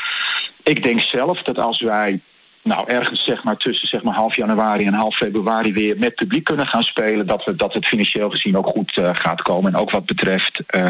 [0.62, 2.20] Ik denk zelf dat als wij
[2.64, 6.44] nou, ergens zeg maar tussen zeg maar half januari en half februari weer met publiek
[6.44, 9.72] kunnen gaan spelen, dat, we, dat het financieel gezien ook goed eh, gaat komen.
[9.72, 10.82] En ook wat betreft eh,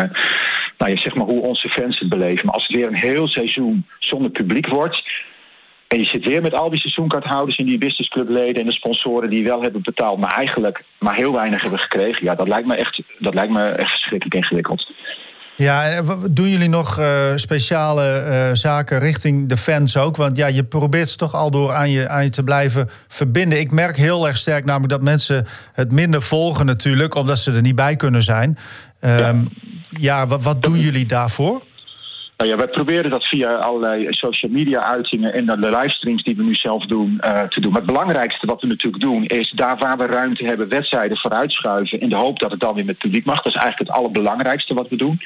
[0.79, 2.47] nou, ja, zeg maar hoe onze fans het beleven.
[2.47, 5.03] Maar als het weer een heel seizoen zonder publiek wordt.
[5.89, 9.45] En je zit weer met al die seizoenkaarthouders en die businessclubleden en de sponsoren die
[9.45, 12.25] wel hebben betaald, maar eigenlijk maar heel weinig hebben gekregen.
[12.25, 14.91] Ja, dat lijkt me echt, dat lijkt me echt verschrikkelijk ingewikkeld.
[15.57, 20.17] Ja, doen jullie nog eh, speciale eh, zaken richting de fans ook?
[20.17, 23.61] Want ja, je probeert ze toch al door aan je, aan je te blijven verbinden.
[23.61, 27.15] Ik merk heel erg sterk namelijk dat mensen het minder volgen natuurlijk...
[27.15, 28.59] omdat ze er niet bij kunnen zijn.
[29.01, 29.45] Ehm,
[29.91, 31.63] ja, wat, wat doen jullie daarvoor?
[32.37, 36.43] Nou ja, wij proberen dat via allerlei social media uitingen en de livestreams die we
[36.43, 37.71] nu zelf doen eh, te doen.
[37.71, 42.01] Maar het belangrijkste wat we natuurlijk doen is daar waar we ruimte hebben wedstrijden vooruitschuiven
[42.01, 43.43] in de hoop dat het dan weer met publiek mag.
[43.43, 45.21] Dat is eigenlijk het allerbelangrijkste wat we doen.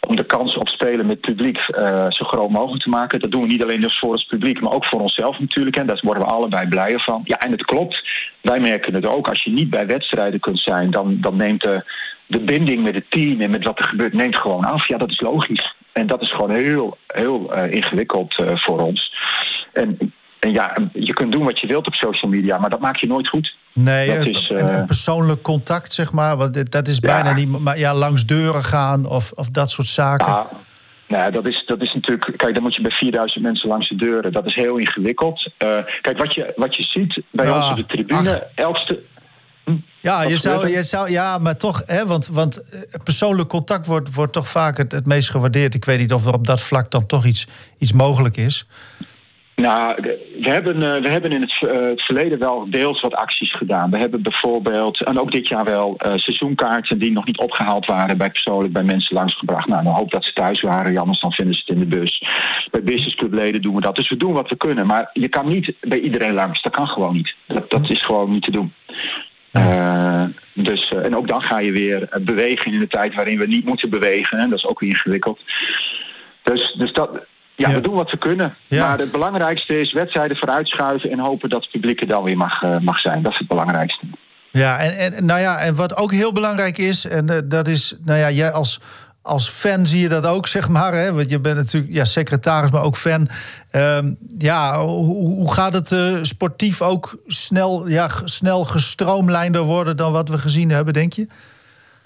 [0.00, 3.20] Om de kans op spelen met publiek uh, zo groot mogelijk te maken.
[3.20, 5.76] Dat doen we niet alleen dus voor het publiek, maar ook voor onszelf natuurlijk.
[5.76, 7.22] En daar worden we allebei blijer van.
[7.24, 8.02] Ja, en het klopt.
[8.40, 9.28] Wij merken het ook.
[9.28, 11.82] Als je niet bij wedstrijden kunt zijn, dan, dan neemt de,
[12.26, 14.88] de binding met het team en met wat er gebeurt, neemt gewoon af.
[14.88, 15.74] Ja, dat is logisch.
[15.94, 19.14] En dat is gewoon heel, heel uh, ingewikkeld uh, voor ons.
[19.72, 23.00] En, en ja, je kunt doen wat je wilt op social media, maar dat maakt
[23.00, 23.56] je nooit goed.
[23.72, 26.36] Nee, dat is, uh, en persoonlijk contact, zeg maar.
[26.36, 27.34] Want dat is bijna ja.
[27.34, 27.58] niet.
[27.58, 30.26] Maar ja, langs deuren gaan of, of dat soort zaken.
[30.26, 30.46] Ja.
[31.06, 32.36] Nou, dat is, dat is natuurlijk.
[32.36, 34.32] Kijk, dan moet je bij 4000 mensen langs de deuren.
[34.32, 35.50] Dat is heel ingewikkeld.
[35.58, 38.46] Uh, kijk, wat je, wat je ziet bij ja, ons op de tribune.
[38.54, 39.02] Elkste,
[40.04, 42.62] ja, je zou, je zou, ja, maar toch, hè, want, want
[43.04, 45.74] persoonlijk contact wordt, wordt toch vaak het, het meest gewaardeerd.
[45.74, 47.46] Ik weet niet of er op dat vlak dan toch iets,
[47.78, 48.66] iets mogelijk is.
[49.56, 50.02] Nou,
[50.40, 53.90] we hebben, uh, we hebben in het, uh, het, verleden wel deels wat acties gedaan.
[53.90, 58.18] We hebben bijvoorbeeld, en ook dit jaar wel, uh, seizoenkaarten die nog niet opgehaald waren
[58.18, 59.66] bij persoonlijk bij mensen langsgebracht.
[59.66, 62.22] Nou, dan hoop dat ze thuis waren, anders dan vinden ze het in de bus.
[62.70, 63.94] Bij businessclubleden doen we dat.
[63.94, 64.86] Dus we doen wat we kunnen.
[64.86, 66.62] Maar je kan niet bij iedereen langs.
[66.62, 67.34] Dat kan gewoon niet.
[67.46, 68.72] Dat, dat is gewoon niet te doen.
[69.56, 73.46] Uh, dus, uh, en ook dan ga je weer bewegen in de tijd waarin we
[73.46, 74.38] niet moeten bewegen.
[74.38, 74.48] Hè.
[74.48, 75.40] Dat is ook weer ingewikkeld.
[76.42, 77.10] Dus, dus dat,
[77.54, 78.54] ja, ja, we doen wat we kunnen.
[78.66, 78.88] Ja.
[78.88, 82.62] Maar het belangrijkste is wedstrijden vooruitschuiven en hopen dat het publiek er dan weer mag,
[82.62, 83.22] uh, mag zijn.
[83.22, 84.06] Dat is het belangrijkste.
[84.50, 88.18] Ja, en, en, nou ja, en wat ook heel belangrijk is, en dat is, nou
[88.18, 88.80] ja, jij als,
[89.24, 90.94] als fan zie je dat ook, zeg maar.
[90.94, 91.12] Hè?
[91.12, 93.28] Want je bent natuurlijk ja, secretaris, maar ook fan.
[93.72, 100.28] Um, ja, hoe, gaat het uh, sportief ook snel, ja, snel gestroomlijnder worden dan wat
[100.28, 101.26] we gezien hebben, denk je?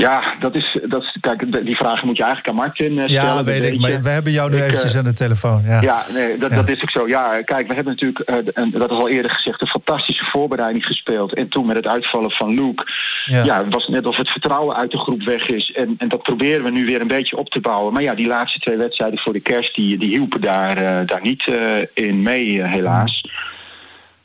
[0.03, 3.37] Ja, dat is, dat is, kijk, die vragen moet je eigenlijk aan Martin uh, stellen.
[3.37, 5.63] Ja, weet ik, maar we hebben jou nu ik, eventjes uh, aan de telefoon.
[5.67, 6.57] Ja, ja nee, dat, ja.
[6.57, 7.09] dat is ook zo.
[7.09, 10.85] Ja, kijk, we hebben natuurlijk, uh, en dat is al eerder gezegd, een fantastische voorbereiding
[10.85, 11.35] gespeeld.
[11.35, 12.87] En toen met het uitvallen van Luke,
[13.25, 15.73] ja, ja het was net of het vertrouwen uit de groep weg is.
[15.73, 17.93] En, en dat proberen we nu weer een beetje op te bouwen.
[17.93, 21.53] Maar ja, die laatste twee wedstrijden voor de kerst, die, die hielpen daar, daar niet
[21.95, 23.25] in mee, helaas.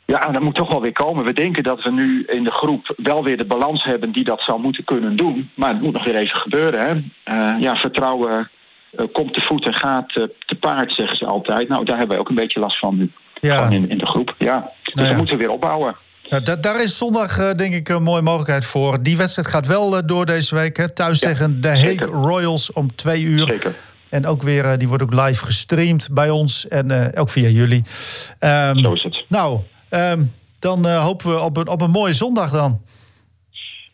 [0.06, 1.26] Ja, dat moet toch wel weer komen.
[1.26, 4.42] We denken dat we nu in de groep wel weer de balans hebben die dat
[4.42, 5.50] zou moeten kunnen doen.
[5.54, 6.80] Maar het moet nog weer even gebeuren.
[6.86, 6.94] Hè?
[7.34, 8.50] Uh, ja, vertrouwen
[8.92, 11.68] uh, komt te voet en gaat uh, te paard, zeggen ze altijd.
[11.68, 13.12] Nou, daar hebben wij ook een beetje last van nu.
[13.42, 13.70] Ja.
[13.70, 14.36] in, in de groep.
[14.38, 14.72] Ja.
[14.84, 15.13] Dus nou ja.
[15.13, 15.96] we moeten weer opbouwen.
[16.22, 19.04] Ja, da daar is zondag denk ik een mooie mogelijkheid voor.
[19.04, 20.78] Die wedstrijd gaat wel door deze week.
[20.78, 20.94] Hè?
[20.94, 23.48] Thuis ja, tegen de Hague Royals om twee uur.
[23.48, 23.76] Zeker.
[24.10, 26.68] En ook weer, die wordt ook live gestreamd bij ons.
[26.68, 27.84] En ook via jullie.
[28.39, 29.26] Um, Zo is het.
[29.28, 29.60] Nou,
[30.60, 32.82] dan uh, hopen we op een, op een mooie zondag dan.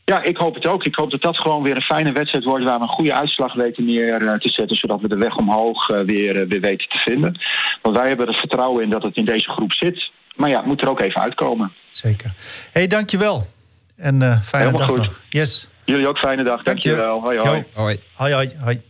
[0.03, 0.83] Ja, ik hoop het ook.
[0.83, 2.65] Ik hoop dat dat gewoon weer een fijne wedstrijd wordt...
[2.65, 4.77] waar we een goede uitslag weten neer uh, te zetten...
[4.77, 7.39] zodat we de weg omhoog uh, weer, weer weten te vinden.
[7.81, 10.11] Want wij hebben er vertrouwen in dat het in deze groep zit.
[10.35, 11.71] Maar ja, het moet er ook even uitkomen.
[11.91, 12.33] Zeker.
[12.71, 13.47] hey, dankjewel.
[13.95, 14.97] En fijne Helemaal dag goed.
[14.97, 15.21] nog.
[15.29, 15.69] Yes.
[15.85, 16.63] Jullie ook fijne dag.
[16.63, 17.21] Dankjewel.
[17.21, 17.63] Hoi, hoi.
[17.73, 17.99] Hoi.
[18.13, 18.81] Hoi, hoi, hoi.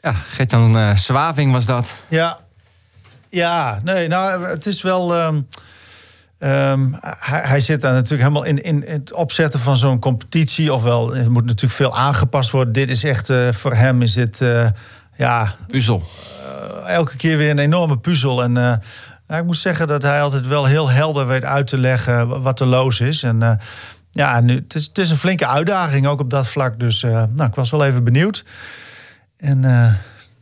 [0.00, 2.04] Ja, Gert-Jan uh, Zwaving was dat.
[2.08, 2.38] Ja.
[3.32, 5.24] Ja, nee, nou, het is wel...
[5.24, 5.48] Um,
[6.38, 10.72] um, hij, hij, zit daar natuurlijk helemaal in, in, in het opzetten van zo'n competitie.
[10.72, 12.72] Ofwel, er moet natuurlijk veel aangepast worden.
[12.72, 14.68] Dit is echt, uh, voor hem is dit, uh,
[15.16, 15.54] ja...
[15.68, 16.02] Puzzel.
[16.84, 18.42] Uh, elke keer weer een enorme puzzel.
[18.42, 18.80] En nou,
[19.40, 22.66] ik moet zeggen dat hij altijd wel heel helder weet uit te leggen wat er
[22.66, 23.22] los is.
[23.22, 23.58] En
[24.10, 26.78] ja, nu, het, is, het is een flinke uitdaging ook op dat vlak.
[26.78, 28.44] Dus nou, ik was wel even benieuwd.
[29.36, 29.64] En...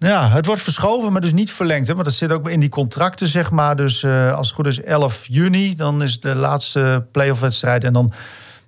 [0.08, 1.88] Ja, het wordt verschoven, maar dus niet verlengd.
[1.88, 1.94] Hè?
[1.94, 3.76] Maar dat zit ook in die contracten, zeg maar.
[3.76, 7.84] Dus uh, als het goed is 11 juni, dan is de laatste playoff-wedstrijd.
[7.84, 8.12] En dan,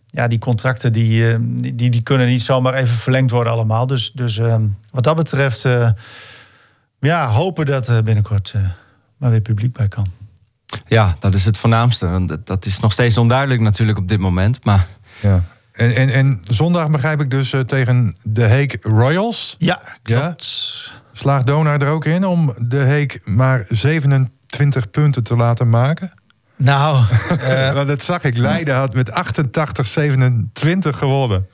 [0.06, 1.38] ja, die contracten die, uh,
[1.74, 3.86] die, die kunnen niet zomaar even verlengd worden allemaal.
[3.86, 4.56] Dus, dus uh,
[4.90, 5.68] wat dat betreft,
[7.00, 8.54] ja, hopen dat er binnenkort
[9.16, 10.06] maar weer publiek bij kan.
[10.86, 12.06] Ja, dat is het voornaamste.
[12.06, 14.64] Want dat is nog steeds onduidelijk natuurlijk op dit moment.
[14.64, 14.86] Maar...
[15.20, 15.44] Ja.
[15.72, 19.56] En, en, en zondag begrijp ik dus tegen de Hague Royals.
[19.58, 20.90] Ja, klopt.
[20.92, 21.00] Ja?
[21.12, 26.12] Slaagt Donar er ook in om de Heek maar 27 punten te laten maken?
[26.56, 28.36] Nou, uh, Want dat zag ik.
[28.36, 29.14] Leiden had met 88-27
[30.88, 31.46] gewonnen.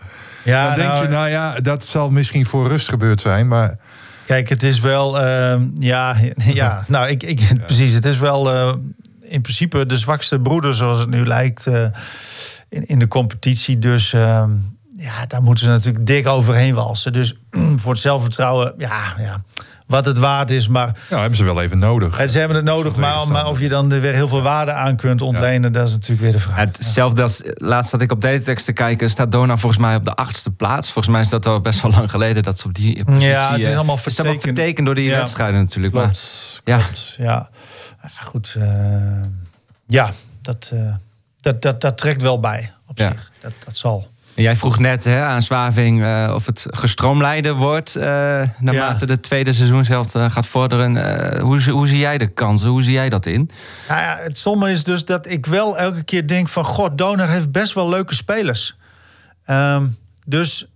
[0.44, 3.78] Ja, dan denk nou, je, nou ja, dat zal misschien voor rust gebeurd zijn, maar...
[4.26, 7.54] Kijk, het is wel, uh, ja, ja, nou, ik, ik, ja.
[7.66, 8.74] precies, het is wel uh,
[9.20, 11.66] in principe de zwakste broeder, zoals het nu lijkt,
[12.68, 13.78] in, in de competitie.
[13.78, 14.10] Dus
[15.00, 17.12] ja, daar moeten ze natuurlijk dik overheen walsen.
[17.12, 17.34] Dus
[17.80, 19.42] voor het zelfvertrouwen, ja, ja
[19.86, 20.68] wat het waard is.
[20.68, 22.18] Maar Nou, hebben ze wel even nodig.
[22.18, 24.72] en ze hebben het nodig, maar, maar of je dan er weer heel veel waarde
[24.72, 26.56] aan kunt ontlenen, dat is natuurlijk weer de vraag.
[26.56, 30.14] Hetzelfde als laatst dat ik op Datatext te kijken, staat Dona volgens mij op de
[30.14, 30.92] achtste plaats.
[30.92, 33.28] Volgens mij is dat al best wel lang geleden dat ze op die positie...
[33.28, 34.42] Ja, het is eh, allemaal het is allemaal vertekend.
[34.58, 35.16] vertekend door die Ja.
[35.16, 35.94] wedstrijden natuurlijk.
[35.94, 36.76] Maar, Klopt, Ja.
[36.76, 37.14] klopt.
[37.18, 37.48] Ja,
[38.02, 38.08] ja.
[38.22, 38.54] goed.
[38.58, 38.66] eh,
[39.86, 40.10] ja,
[40.42, 40.80] dat, eh,
[41.40, 43.10] dat, dat, dat trekt wel bij op Ja.
[43.12, 43.30] zich.
[43.40, 44.08] Dat, dat zal.
[44.34, 48.04] Jij vroeg net hè, aan Zwaving eh, of het gestroomlijnder wordt eh,
[48.58, 51.40] naarmate de tweede seizoen zelf eh, gaat vorderen.
[51.40, 52.68] Hoe, zie- hoe zie jij de kansen?
[52.68, 53.50] Hoe zie jij dat in?
[53.88, 56.64] Nou ja, het stomme is dus dat ik wel elke keer denk van...
[56.64, 58.76] God, Donar heeft best wel leuke spelers.
[59.44, 59.86] Ehm,
[60.24, 60.66] dus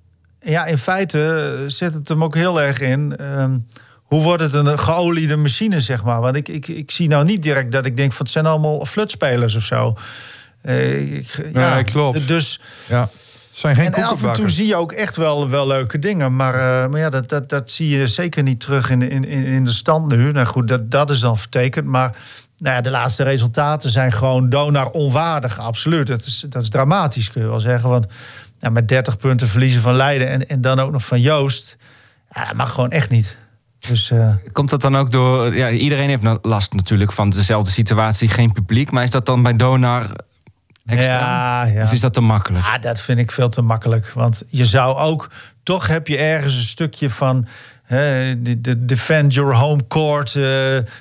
[0.40, 3.16] ja, in feite zit het hem ook heel erg in...
[3.16, 3.58] ehm,
[4.02, 6.20] hoe wordt het een geoliede machine, zeg maar?
[6.20, 8.24] Want ik, ik, ik zie nou niet direct dat ik denk van...
[8.24, 9.96] het zijn allemaal flutspelers of zo.
[10.62, 12.28] Eh, ik, Nee, klopt.
[12.28, 13.08] Dus, Ja.
[13.52, 16.36] Het zijn geen en af en toe zie je ook echt wel, wel leuke dingen.
[16.36, 19.44] Maar, eh, maar ja, dat, dat, dat zie je zeker niet terug in, in, in
[19.44, 20.32] in de stand nu.
[20.32, 21.86] Nou goed, dat, dat is dan vertekend.
[21.86, 22.16] Maar
[22.58, 25.58] nou ja, de laatste resultaten zijn gewoon donar onwaardig.
[25.58, 26.06] Absoluut.
[26.06, 27.90] Dat is, dat is dramatisch, kun je wel zeggen.
[27.90, 28.06] Want
[28.58, 31.76] ja, met 30 punten verliezen van Leiden en, en dan ook nog van Joost.
[32.34, 33.36] Ja, dat mag gewoon echt niet.
[33.78, 35.54] Dus eh, Komt dat dan ook door...
[35.54, 38.90] Ja, iedereen heeft nou last natuurlijk van dezelfde situatie, geen publiek.
[38.90, 40.06] Maar is dat dan bij Donar
[40.86, 41.64] extra?
[41.64, 41.82] ja, ja.
[41.82, 42.64] Of is dat te makkelijk?
[42.64, 44.08] Ja, dat vind ik veel te makkelijk.
[44.14, 45.30] Want je zou ook,
[45.62, 47.46] toch heb je ergens een stukje van.
[47.82, 50.44] hè, de, de defend your home court eh,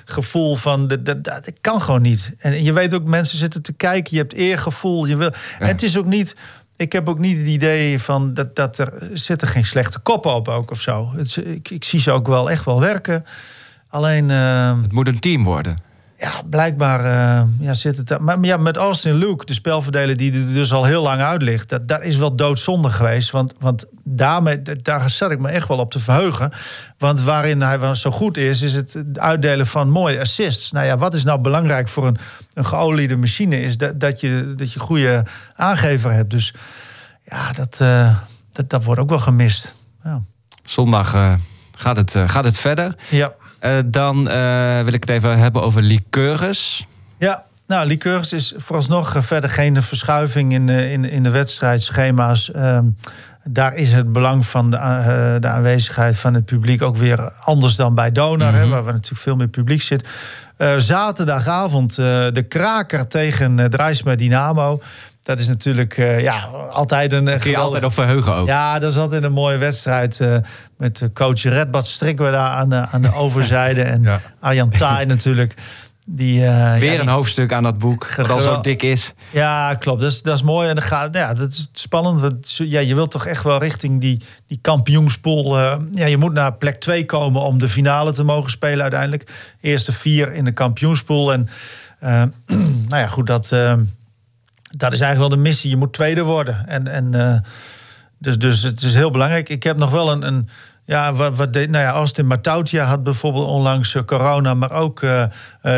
[0.04, 2.34] gevoel van dat, dat, dat kan gewoon niet.
[2.38, 5.04] En je weet ook, mensen zitten te kijken, je hebt eergevoel.
[5.04, 6.36] Je wil, en het is ook niet.
[6.76, 10.48] Ik heb ook niet het idee van dat, dat er zitten geen slechte koppen op
[10.48, 11.12] ook of zo.
[11.16, 13.24] Het, ik, ik zie ze ook wel echt wel werken.
[13.88, 14.30] Alleen.
[14.30, 15.78] ehm, Het moet een team worden.
[16.22, 18.22] Ja, blijkbaar eh, ja, zit het daar.
[18.22, 21.68] Maar ja, met Austin Luke, de spelverdeler die er dus al heel lang uit ligt,
[21.68, 23.30] dat, daar is wel doodzonde geweest.
[23.30, 26.52] Want, want daarmee, daar zat ik me echt wel op te verheugen.
[26.98, 30.70] Want waarin hij wel zo goed is, is het uitdelen van mooie assists.
[30.70, 32.16] Nou ja, wat is nou belangrijk voor een,
[32.54, 36.30] een geoliede machine, is dat, dat je dat je goede aangever hebt.
[36.30, 36.54] Dus
[37.22, 38.16] ja, dat, eh,
[38.52, 39.74] dat, dat wordt ook wel gemist.
[40.04, 40.20] Ja.
[40.64, 41.34] Zondag eh,
[41.76, 42.94] gaat, het, gaat het verder.
[43.10, 43.32] ja.
[43.62, 46.86] Eh, dan eh, wil ik het even hebben over liqueurs.
[47.18, 52.50] Ja, nou, Liqueurs is vooralsnog eh, verder geen verschuiving in, de- in, in de wedstrijdschema's.
[52.52, 52.84] Ehm,
[53.44, 57.94] daar is het belang van de, de aanwezigheid van het publiek ook weer anders dan
[57.94, 60.08] bij Donar, hè, waar we natuurlijk veel meer publiek zit.
[60.76, 64.80] Zaterdagavond de kraker tegen uh, Drijsma Dynamo.
[65.22, 68.46] Dat is natuurlijk eh, ja, altijd een eh, Kun je geweldig- altijd op verheugen ook.
[68.46, 70.20] ja, dat is altijd een mooie wedstrijd.
[70.20, 70.36] eh,
[70.76, 73.82] met eh, coach Redbad Strikker daar aan de, aan de overzijde.
[73.82, 74.20] En Ja.
[74.40, 75.54] Arjan Taai natuurlijk.
[76.06, 79.14] Die, eh, Weer ja, een hoofdstuk aan dat boek, dat al zo dik is.
[79.30, 80.00] ja, klopt.
[80.00, 80.68] Dat is, dat is mooi.
[80.68, 82.20] En dan gaat, ja, dat is spannend.
[82.20, 85.58] Want ja, je wilt toch echt wel richting die, die kampioenspool.
[85.58, 89.30] eh, ja, je moet naar plek 2 komen om de finale te mogen spelen uiteindelijk.
[89.60, 91.32] Eerste vier in de kampioenspool.
[91.32, 91.48] En
[91.98, 92.22] eh,
[92.88, 93.74] nou ja, goed, dat, eh,
[94.76, 95.70] dat is eigenlijk wel de missie.
[95.70, 96.66] Je moet tweede worden.
[96.66, 97.38] En, en, eh,
[98.18, 99.48] dus, dus het is heel belangrijk.
[99.48, 100.26] Ik heb nog wel een...
[100.26, 100.48] een
[100.84, 105.02] ja, wat, wat deed, nou ja, Austin Matautia had bijvoorbeeld onlangs eh, corona, maar ook
[105.02, 105.26] eh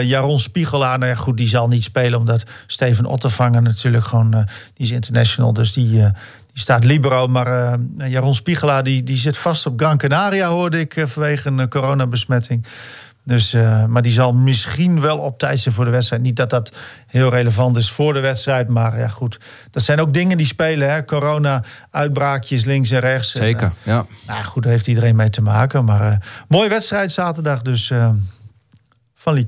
[0.02, 0.98] Jaron Spiegelaar.
[0.98, 4.30] Nou ja, goed, die zal niet spelen omdat Steven Ottervanger natuurlijk gewoon,
[4.74, 6.12] die is international, dus die, die
[6.52, 7.26] staat libero.
[7.26, 12.66] Maar Jaron Spiegelaar, die, die zit vast op Gran Canaria, hoorde ik, vanwege een coronabesmetting.
[13.26, 16.22] Dus, eh, maar die zal misschien wel op tijd zijn voor de wedstrijd.
[16.22, 16.74] Niet dat dat
[17.06, 18.68] heel relevant is voor de wedstrijd.
[18.68, 19.38] Maar ja, goed.
[19.70, 20.92] Dat zijn ook dingen die spelen.
[20.92, 21.04] Hè?
[21.04, 23.34] Corona-uitbraakjes links en rechts.
[23.34, 23.98] En, Zeker, ja.
[23.98, 25.84] eh, nou goed, daar heeft iedereen mee te maken.
[25.84, 26.16] Maar eh,
[26.48, 27.92] mooie wedstrijd zaterdag dus
[29.14, 29.46] van.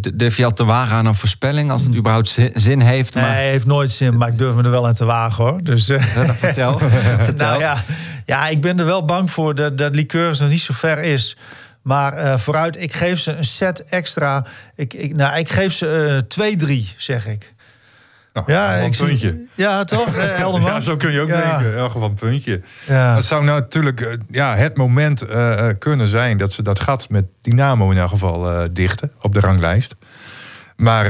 [0.00, 3.14] D- Durf je al te wagen aan een voorspelling als het überhaupt zi- zin heeft?
[3.14, 5.62] Maar Nee, heeft nooit zin, maar ik durf me er wel aan te wagen hoor.
[5.62, 6.78] Dus, vertel.
[7.28, 7.48] vertel.
[7.48, 7.84] nou ja,
[8.26, 11.36] ja, ik ben er wel bang voor dat, dat Lycurgus nog niet zo ver is.
[11.84, 14.44] Maar eh, vooruit, ik geef ze een set extra.
[14.74, 16.56] Ik, ik, nou, ik geef ze eh
[16.92, 17.52] 2-3, zeg ik.
[18.32, 19.44] Nou, Ja, een zie- puntje.
[19.54, 20.72] Ja, toch, eh, Helderman?
[20.72, 21.56] Ja, zo kun je ook Ja.
[21.58, 21.76] denken.
[21.78, 22.60] Ja, gewoon een puntje.
[22.86, 23.14] Ja.
[23.14, 25.24] Dat zou nou natuurlijk ja, het moment
[25.78, 29.94] kunnen zijn dat ze dat gat met Dynamo in elk geval dichten op de ranglijst.
[30.76, 31.06] Maar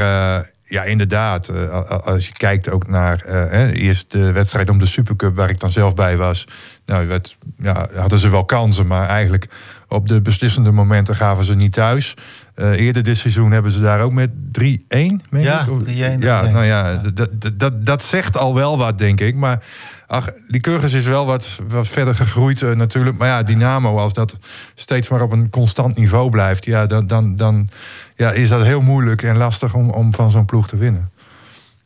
[0.75, 5.37] ja, inderdaad, eh, als je kijkt ook naar eh, eerst de wedstrijd om de Supercup,
[5.37, 6.47] waar ik dan zelf bij was.
[6.87, 9.49] Nou, werd, ja, hadden ze wel kansen, maar eigenlijk
[9.89, 12.15] op de beslissende momenten gaven ze niet thuis.
[12.55, 15.23] Eh, eerder dit seizoen hebben ze daar ook met 3-1.
[15.31, 15.71] meen Ja, ik?
[15.71, 16.53] Of- 3-1, Ja, 3-1.
[16.53, 19.35] nou ja, dat, dat, dat, dat zegt al wel wat, denk ik.
[19.35, 19.63] Maar
[20.07, 23.19] ach, Lycurgus is wel wat, wat verder gegroeid eh, natuurlijk.
[23.19, 24.39] Maar ja, Dynamo, als dat
[24.75, 26.65] steeds maar op een constant niveau blijft...
[26.65, 27.69] Ja, dan, dan, dan
[28.17, 31.11] ja, is dat heel moeilijk en lastig om, om van zo'n ploeg te winnen.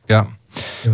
[0.06, 0.26] Ja.
[0.82, 0.90] Ja.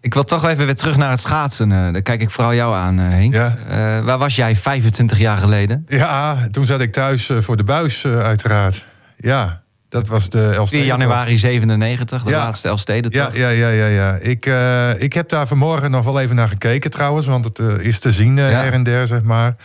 [0.00, 1.72] Ik wil toch even weer terug naar het schaatsen.
[1.72, 3.34] eh, daar kijk ik vooral jou aan, Henk.
[3.34, 3.56] Ja.
[3.68, 5.84] Eh, waar was jij 25 jaar geleden?
[5.88, 8.84] Ja, toen zat ik thuis voor de buis, uiteraard.
[9.16, 12.38] Ja, dat was de 11 4 januari 97, de Ja.
[12.38, 13.86] laatste Elfsteden Ja, ja, ja, ja.
[13.86, 14.14] ja.
[14.20, 17.26] Ik, eh, ik heb daar vanmorgen nog wel even naar gekeken trouwens.
[17.26, 18.60] Want het eh, is te zien eh, Ja.
[18.62, 19.56] her en der, zeg maar.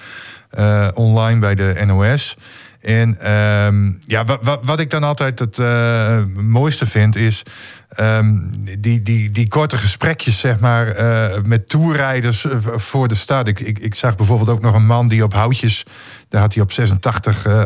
[0.93, 2.35] online bij de NOS.
[2.81, 4.25] En ehm, ja,
[4.61, 7.43] wat, ik dan altijd het eh, mooiste vind is...
[7.89, 8.35] ehm,
[8.79, 13.47] die, die, die korte gesprekjes, zeg maar, eh, met toerrijders eh, voor de stad.
[13.47, 15.85] Ik, ik, ik zag bijvoorbeeld ook nog een man die op houtjes...
[16.29, 17.63] daar had hij op 86, eh,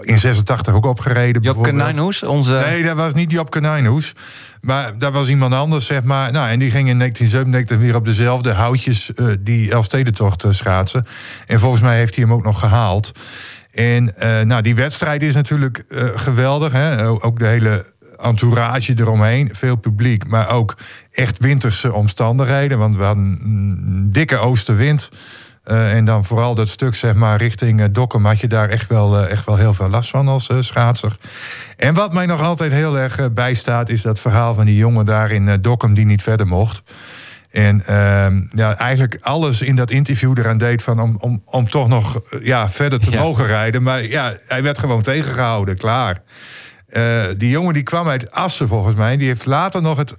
[0.00, 1.42] in 86 ook opgereden.
[1.42, 1.62] Job.
[1.62, 2.64] Konijnhoes, onze...
[2.66, 4.12] Nee, dat was niet Job Konijnhoes.
[4.60, 6.32] Maar daar was iemand anders, zeg maar.
[6.32, 11.04] Nou, en die ging in 1997 weer op dezelfde houtjes uh, die Elfstedentocht schaatsen.
[11.46, 13.12] En volgens mij heeft hij hem ook nog gehaald.
[13.72, 16.72] En uh, nou, die wedstrijd is natuurlijk uh, geweldig.
[16.72, 17.08] Hè?
[17.08, 19.50] Ook de hele entourage eromheen.
[19.52, 20.76] Veel publiek, maar ook
[21.10, 22.78] echt winterse omstandigheden.
[22.78, 25.08] Want we hadden een dikke oostenwind.
[25.64, 28.24] Uh, en dan vooral dat stuk, zeg maar, richting Dokkum...
[28.24, 31.16] had je daar echt wel, echt wel heel veel last van als schaatser.
[31.76, 33.88] En wat mij nog altijd heel erg bijstaat...
[33.88, 36.82] is dat verhaal van die jongen daar in Dokkum die niet verder mocht.
[37.52, 40.82] En ehm, ja, eigenlijk alles in dat interview eraan deed...
[40.82, 43.22] Van om, om, om toch nog ja, verder te ja.
[43.22, 43.82] mogen rijden.
[43.82, 46.18] Maar ja, hij werd gewoon tegengehouden, klaar.
[47.36, 49.16] die jongen die kwam uit Assen, volgens mij.
[49.16, 50.14] Die heeft later nog het...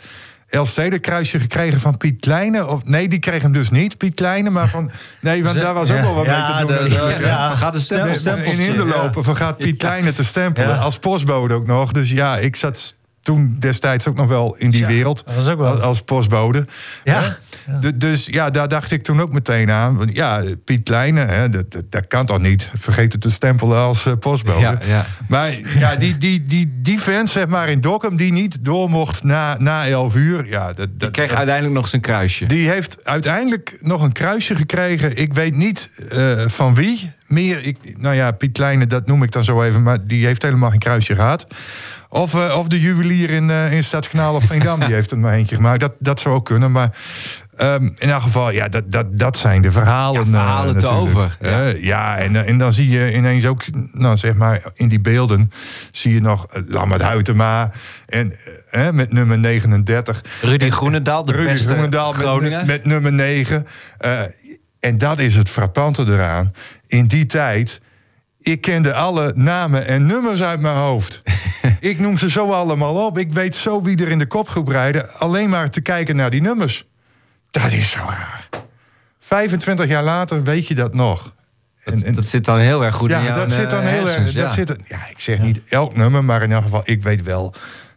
[0.54, 2.68] Elfstedenkruisje gekregen van Piet Kleine?
[2.68, 4.50] Of, nee, die kreeg hem dus niet, Piet Kleine.
[4.50, 4.92] Maar van...
[5.22, 6.90] Nee, want daar was ook wel wat ja, mee te doen.
[6.90, 10.80] De, de, ja, gaat de stempel, stempel in Hinderlopen vergaat Piet Kleine te stempelen.
[10.80, 11.92] Als postbode ook nog.
[11.92, 15.24] Dus ja, ik zat toen destijds ook nog wel in die ja, wereld.
[15.26, 15.82] Dat was ook wel.
[15.82, 16.66] Als postbode.
[17.04, 17.38] Ja.
[17.82, 17.92] ja.
[17.96, 19.96] Dus ja, daar dacht ik toen ook meteen aan.
[19.96, 22.70] Want ja, Piet Kleine, hè, dat, dat, dat, kan toch niet?
[22.74, 24.60] Vergeet het te stempelen als uh, postbode.
[24.60, 25.06] Ja, ja.
[25.28, 29.24] Maar ja, die, die, die, die fans zeg maar in Dokkum die niet door mocht
[29.24, 30.48] na, na 11 uur.
[30.48, 32.46] Ja, dat, dat, die kreeg uiteindelijk nog zijn kruisje.
[32.46, 35.18] Die heeft uiteindelijk nog een kruisje gekregen.
[35.18, 37.12] Ik weet niet uh, van wie.
[37.28, 39.84] Meer, ik, nou ja, Piet Kleine, dat noem ik dan zo even.
[39.84, 41.48] Maar die heeft helemaal geen kruisje gehad.
[42.14, 45.34] Of, uh, of de juwelier in, uh, in Stadskanaal of Veendam, die heeft er maar
[45.34, 45.80] eentje gemaakt.
[45.80, 46.98] Dat, dat zou ook kunnen, maar
[47.58, 50.26] um, in elk geval, ja, dat, dat, dat zijn de verhalen.
[50.26, 51.38] Ja, verhalen uh, te over.
[51.42, 55.52] Ja, ja en, en dan zie je ineens ook, nou zeg maar, in die beelden...
[55.92, 57.72] zie je nog Lambert Huytema
[58.06, 58.34] en,
[58.92, 60.24] met nummer 39.
[60.42, 62.40] Rudy Groenendaal, de Rudy beste Groenendaal.
[62.40, 63.66] Met, met nummer 9.
[64.80, 66.54] en dat is het frappante eraan.
[66.88, 67.82] In die tijd
[68.44, 71.22] ik kende alle namen en nummers uit mijn hoofd.
[71.80, 73.18] ik noem ze zo allemaal op.
[73.18, 75.10] Ik weet zo wie er in de kopgroep rijden.
[75.10, 76.86] Alleen maar te kijken naar die nummers.
[77.52, 78.48] Dat is zo raar.
[79.20, 81.34] 25 jaar later weet je dat nog.
[81.84, 84.06] Dat, en, dat zit dan heel erg goed ja, in jouw dat zit dan heel
[84.06, 84.34] hersens, erg.
[84.34, 84.42] ja.
[84.42, 87.54] Dat zit, ja, ik zeg niet elk nummer, maar in elk geval, ik weet wel.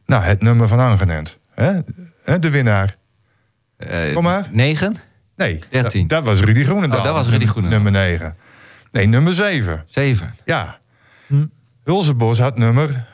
[0.07, 1.39] Nou, het nummer van Angenent.
[1.55, 1.81] Hè?
[2.39, 2.97] De winnaar.
[3.79, 4.49] Uh, Kom maar.
[4.51, 4.97] 9?
[5.37, 6.07] Nee, 13.
[6.07, 6.99] Dat, dat was Rudy Groenendaal.
[6.99, 7.81] Oh, dat was Rudy Groenendaal.
[7.81, 8.37] Nummer 9.
[8.97, 9.85] Nee, nummer 7.
[9.89, 10.35] 7.
[10.45, 10.79] Ja.
[11.27, 11.47] Hm.
[11.85, 13.05] Hulsebos had nummer.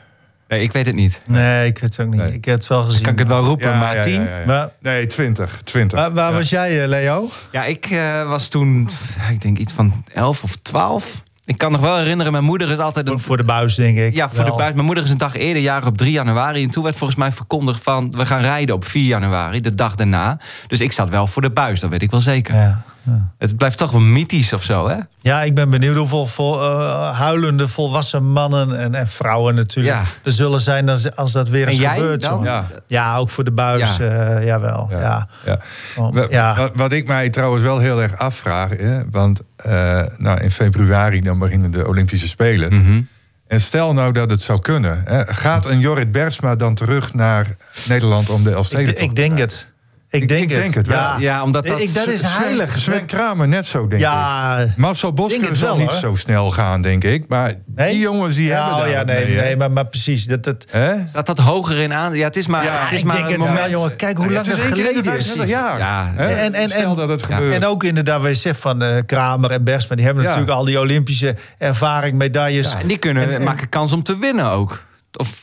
[0.47, 1.21] Nee, ik weet het niet.
[1.25, 2.21] Nee, ik weet het ook niet.
[2.21, 2.33] Nee.
[2.33, 3.01] Ik heb het wel gezien.
[3.01, 4.13] Kan ik het wel roepen, ja, maar ja, 10?
[4.13, 5.61] Ja, maar, nee, 20.
[5.63, 5.99] 20.
[5.99, 7.29] Waar, waar was jij, Leo?
[7.51, 8.89] Ja, ik uh, was toen,
[9.31, 11.21] ik denk iets van 11 of 12.
[11.45, 13.09] Ik kan nog wel herinneren, mijn moeder is altijd...
[13.09, 13.19] Een...
[13.19, 14.13] Voor de buis, denk ik.
[14.13, 14.45] Ja, voor wel.
[14.45, 14.73] de buis.
[14.73, 16.63] Mijn moeder is een dag eerder, jaar op 3 januari.
[16.63, 18.11] En toen werd volgens mij verkondigd van...
[18.11, 20.39] we gaan rijden op 4 januari, de dag daarna.
[20.67, 22.55] Dus ik zat wel voor de buis, dat weet ik wel zeker.
[22.55, 23.31] Ja, ja.
[23.37, 24.95] Het blijft toch wel mythisch of zo, hè?
[25.21, 29.95] Ja, ik ben benieuwd hoeveel vol, uh, huilende volwassen mannen en, en vrouwen natuurlijk...
[29.95, 30.03] Ja.
[30.23, 32.21] er zullen zijn als, als dat weer en eens jij gebeurt.
[32.21, 32.43] Dan?
[32.43, 32.65] Ja.
[32.87, 34.37] ja, ook voor de buis, ja.
[34.39, 34.87] Uh, jawel.
[34.91, 34.99] Ja.
[34.99, 35.27] Ja.
[35.45, 35.59] Ja.
[35.97, 36.55] Oh, ja.
[36.55, 38.69] Wat, wat, ik mij trouwens wel heel erg afvraag...
[38.77, 42.73] Hè, want uh, nou, in februari dan beginnen de Olympische Spelen...
[42.73, 43.07] Mm -hmm.
[43.47, 45.01] En stel nou dat het zou kunnen.
[45.05, 47.55] Hè, gaat een Jorrit Bergsma dan terug naar
[47.87, 49.72] Nederland om de Elfstedentocht Ik, ik denk het.
[50.13, 50.59] Ik denk, ik het.
[50.59, 50.97] denk het wel.
[50.97, 52.77] Ja, ja omdat dat, ik, dat is heilig.
[52.77, 54.77] Sven, Kramer net zo, denk ja, ik.
[54.77, 55.99] Marcel Bosker zal wel, niet hoor.
[55.99, 57.27] zo snel gaan, denk ik.
[57.27, 57.91] Maar nee?
[57.91, 60.25] die jongens die ja, hebben daar ja, nee, mee, nee, maar, maar precies.
[60.25, 60.65] Dat, dat...
[61.09, 62.13] Staat dat hoger in aan?
[62.13, 63.59] Ja, het is maar, ja, het is ik maar een het moment.
[63.59, 63.95] wel, jongen.
[63.95, 65.33] Kijk hoe lang het het geleden is.
[65.45, 65.77] jaar.
[65.79, 66.13] Ja.
[66.17, 67.53] En, en, Stel dat het gebeurt.
[67.53, 69.95] En ook inderdaad, wij zeggen van uh, Kramer en Bergsma...
[69.95, 70.29] die hebben Ja.
[70.29, 72.71] natuurlijk al die Olympische ervaring, medailles.
[72.71, 74.83] Ja, en die kunnen En- en- maken kans om te winnen ook.
[75.19, 75.42] Of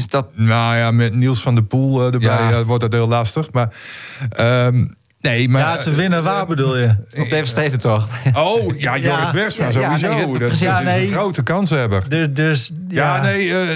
[0.00, 0.26] is dat...
[0.34, 2.50] Nou ja, met Niels van der Poel eh, erbij Ja.
[2.50, 3.52] eh, wordt dat heel lastig.
[3.52, 3.74] Maar
[4.30, 4.84] ehm,
[5.20, 5.60] nee, maar...
[5.60, 6.88] ja, te winnen waar bedoel je?
[7.16, 8.08] Op de toch?
[8.34, 9.32] Oh, ja, Jorrit Ja.
[9.32, 10.14] Bergsma Ja, sowieso.
[10.14, 10.66] nee, dat- precies.
[10.66, 11.06] is nee.
[11.06, 12.08] een grote kanshebber.
[12.08, 13.68] Dus, dus Ja, ja, nee, eh,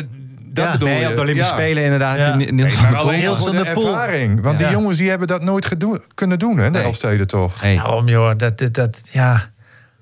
[0.53, 0.73] dat Ja.
[0.73, 1.09] bedoel Nee, je.
[1.09, 1.57] op de Olympische Ja.
[1.59, 2.19] Spelen inderdaad.
[2.19, 2.35] Ja.
[2.35, 3.09] Niels Nee, van maar der Poel.
[3.09, 4.41] alleen Niels voor van de ervaring.
[4.43, 4.67] Want Ja.
[4.67, 5.67] die jongens die hebben dat nooit
[6.15, 6.83] kunnen doen, hè, de Nee.
[6.83, 7.63] Elfsteden toch?
[7.63, 7.77] Nee.
[7.77, 9.53] Daarom joh, dat, dat, dat ja.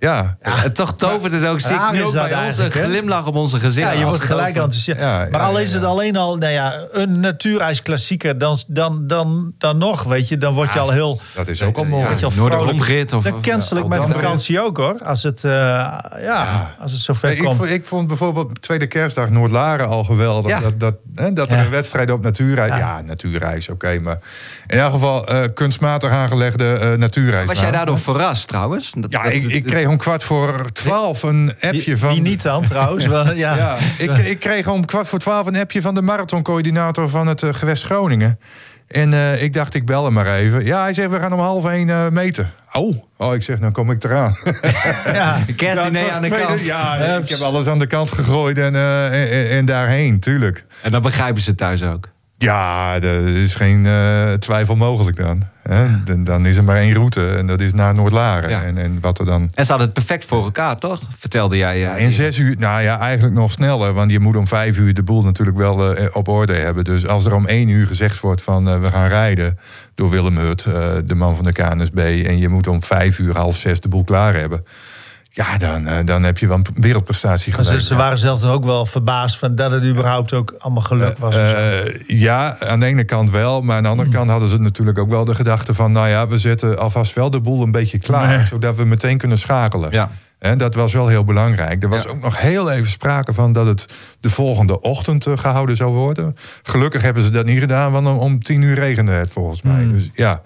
[0.03, 1.61] Ja, En toch tovert het ook.
[1.61, 3.87] Zie ik raar nu ook bij ons een glimlach op onze gezicht.
[3.89, 5.01] Ja, je wordt het gelijk enthousiast.
[5.01, 5.89] Ja, maar ja, al ja, is het ja.
[5.89, 10.73] alleen al nou ja, een natuurijsklassieker, dan, dan, dan, dan nog, weet je, dan word
[10.73, 11.21] je al heel...
[11.35, 12.07] dat is ook al mooi.
[12.13, 14.99] Of- Dat of- cancel ik mijn vakantie ook hoor.
[15.05, 15.51] Als het, eh,
[16.23, 17.57] ja, als het zover Nee, ik, komt.
[17.57, 20.51] vond, ik vond bijvoorbeeld tweede kerstdag Noord-Laren al geweldig.
[20.51, 20.61] Ja.
[20.61, 21.65] Dat, dat, hè, dat er Ja.
[21.65, 22.71] een wedstrijd op natuurreis...
[22.71, 23.01] Ja, Ja.
[23.01, 23.99] natuurreis, oké.
[24.01, 24.19] maar
[24.67, 27.47] in elk geval eh, kunstmatig aangelegde eh natuurreis.
[27.47, 28.93] Was jij daardoor verrast trouwens?
[29.09, 32.13] Ja, ik, ik kreeg om kwart voor twaalf een appje van...
[32.13, 33.07] wie niet dan trouwens?
[33.07, 33.57] Wel, ja.
[33.57, 37.43] Ja, ik, ik kreeg om kwart voor twaalf een appje van de marathoncoördinator van het
[37.43, 38.39] eh, gewest Groningen.
[38.89, 40.65] En eh, ik dacht, ik bel hem maar even.
[40.65, 42.51] Ja, hij zegt, we gaan om half één eh, meten.
[42.73, 44.37] Oh, oh, ik zeg, dan kom ik eraan.
[45.13, 45.39] Ja.
[45.57, 46.65] Kerstdiner aan de tweede- kant.
[46.65, 50.65] Ja, ik heb alles aan de kant gegooid en, eh, en, en- en daarheen, tuurlijk.
[50.83, 52.09] En dan begrijpen ze thuis ook.
[52.43, 55.43] Ja, er is geen eh, twijfel mogelijk dan.
[55.63, 56.05] Hè?
[56.05, 58.51] Dan, dan is er maar één route en dat is naar Noord-Laren.
[58.51, 58.63] Ja.
[58.63, 59.43] En, en wat er dan...
[59.55, 61.01] En ze hadden het perfect voor elkaar, toch?
[61.19, 61.87] Vertelde jij.
[61.95, 63.93] eh, In zes uur, nou ja, eigenlijk nog sneller.
[63.93, 66.85] Want je moet om vijf uur de boel natuurlijk wel eh, op orde hebben.
[66.85, 69.59] Dus als er om één uur gezegd wordt van we gaan rijden
[69.95, 70.63] door Willem Hut,
[71.05, 71.99] de man van de KNSB.
[72.27, 74.65] En je moet om vijf uur, half zes de boel klaar hebben.
[75.35, 77.83] Ja, dan, eh, dan heb je wel een wereldprestatie Maar geleverd.
[77.83, 81.37] Ze, ze waren zelfs ook wel verbaasd van dat het überhaupt ook allemaal gelukt was.
[81.37, 83.63] Eh, ja, aan de ene kant wel.
[83.63, 85.91] Maar aan de andere kant hadden ze natuurlijk ook wel de gedachte van...
[85.93, 88.37] nou ja, we zetten alvast wel de boel een beetje klaar...
[88.37, 88.47] Nee.
[88.47, 89.91] zodat we meteen kunnen schakelen.
[89.91, 90.11] Ja.
[90.39, 91.83] En dat was wel heel belangrijk.
[91.83, 92.11] Er was Ja.
[92.11, 93.87] ook nog heel even sprake van dat het
[94.21, 96.37] de volgende ochtend eh, gehouden zou worden.
[96.63, 99.89] Gelukkig hebben ze dat niet gedaan, want om, om tien uur regende het volgens mij.
[99.89, 100.43] Dus ja,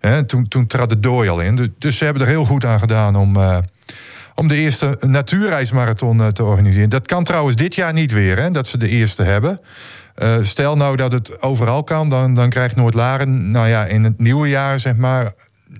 [0.00, 1.56] hè, toen, toen trad het dooi al in.
[1.56, 3.56] Dus, dus ze hebben er heel goed aan gedaan om, eh,
[4.34, 6.88] om de eerste natuurreismarathon eh, te organiseren.
[6.90, 9.60] Dat kan trouwens dit jaar niet weer, hè, dat ze de eerste hebben.
[10.14, 14.18] Eh, stel nou dat het overal kan, dan, dan krijgt Noord-Laren, nou ja, in het
[14.18, 15.32] nieuwe jaar zeg maar,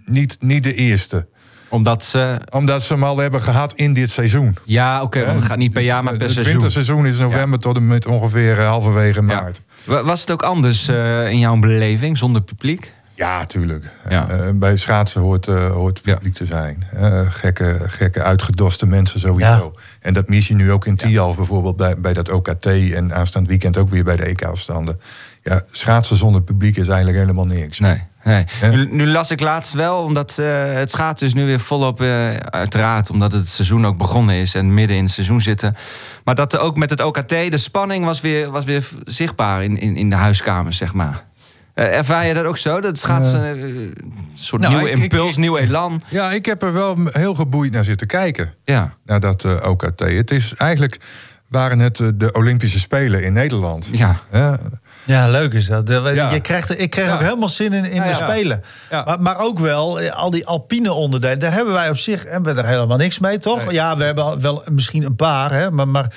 [0.05, 1.27] niet, niet de eerste.
[1.69, 2.41] Omdat ze.
[2.51, 4.57] Omdat ze hem al hebben gehad in dit seizoen.
[4.65, 6.53] Ja, oké, want het gaat niet per jaar, maar per het seizoen.
[6.53, 9.63] winterseizoen is november tot en met ongeveer eh, halverwege maart.
[9.85, 10.89] Wa- Was het ook anders
[11.29, 12.93] in jouw beleving zonder publiek?
[13.17, 13.85] Ja, tuurlijk.
[14.09, 14.29] Ja.
[14.29, 16.15] Eh, bij schaatsen hoort, eh, hoort Ja.
[16.15, 16.87] publiek te zijn.
[16.93, 19.75] Eh, gekke, gekke, uitgedoste mensen sowieso.
[20.01, 22.67] En dat mis je nu ook in Tialf bijvoorbeeld bij, bij dat OKT...
[22.67, 25.01] en aanstaand weekend ook weer bij de EK-afstanden.
[25.43, 27.79] Ja, schaatsen zonder publiek is eigenlijk helemaal niks.
[27.79, 28.03] Nee.
[28.25, 28.45] nee.
[28.71, 32.01] Nu, nu las ik laatst wel, omdat eh, het schaatsen is nu weer volop,
[32.51, 35.77] uiteraard, omdat het seizoen ook begonnen is en midden in het seizoen zitten.
[36.25, 39.79] Maar dat er ook met het OKT, de spanning was weer, was weer zichtbaar in,
[39.79, 41.25] in, in de huiskamers, zeg maar.
[41.75, 42.75] Eh, ervaar je dat ook zo?
[42.75, 43.95] Dat het schaatsen eh, een
[44.35, 46.01] soort Nou, nieuwe ik- impuls, ik- nieuw elan.
[46.09, 48.55] Ja, ik heb er wel heel geboeid naar zitten kijken.
[48.64, 50.01] Ja, Naar dat eh, OKT.
[50.01, 50.99] Het is eigenlijk...
[51.49, 53.89] waren het de Olympische Spelen in Nederland.
[53.93, 54.20] ja.
[54.33, 54.59] Ja,
[55.05, 55.89] Ja, leuk is dat.
[55.89, 56.31] Ja.
[56.31, 57.14] Je krijgt, ik kreeg Ja.
[57.14, 58.14] ook helemaal zin in, in Ja, de ja.
[58.14, 58.62] spelen.
[58.91, 59.05] Ja.
[59.05, 62.61] Maar, maar ook wel, al die alpine onderdelen, daar hebben wij op zich hebben we
[62.61, 63.64] er helemaal niks mee, toch?
[63.64, 63.75] Nee.
[63.75, 66.12] Ja, we hebben wel misschien een paar, hè, maar, maar,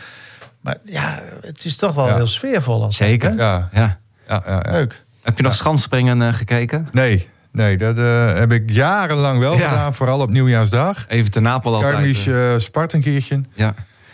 [0.62, 2.16] maar ja, het is toch wel Ja.
[2.16, 2.84] heel sfeervol.
[2.84, 3.30] Als Zeker.
[3.30, 3.36] hè?
[3.36, 4.00] ja, Ja.
[4.28, 4.72] ja, ja, ja.
[4.72, 5.06] Leuk.
[5.28, 6.88] Heb je nog schansspringen eh, gekeken?
[6.92, 9.70] Nee, nee, dat eh, heb ik jarenlang wel Ja.
[9.70, 9.94] gedaan.
[9.94, 11.06] Vooral op nieuwsdag.
[11.08, 11.92] Even te Napel altijd.
[11.92, 12.54] Karmisch eh.
[12.54, 13.42] eh Spart een keertje.
[13.54, 13.74] ja.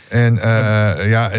[0.09, 1.31] En eh, ja,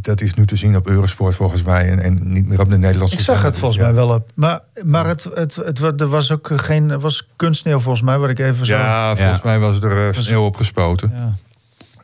[0.00, 1.88] dat is nu te zien op Eurosport volgens mij.
[1.90, 4.30] En, en niet meer op de Nederlandse Ik zag het volgens mij wel op.
[4.34, 8.30] Maar, maar het, het, het, er was ook geen er was kunstsneeuw volgens mij, wat
[8.30, 8.76] ik even zo...
[8.76, 9.48] Ja, volgens Ja.
[9.48, 11.12] mij was er sneeuw op gespoten.
[11.14, 11.32] Ja.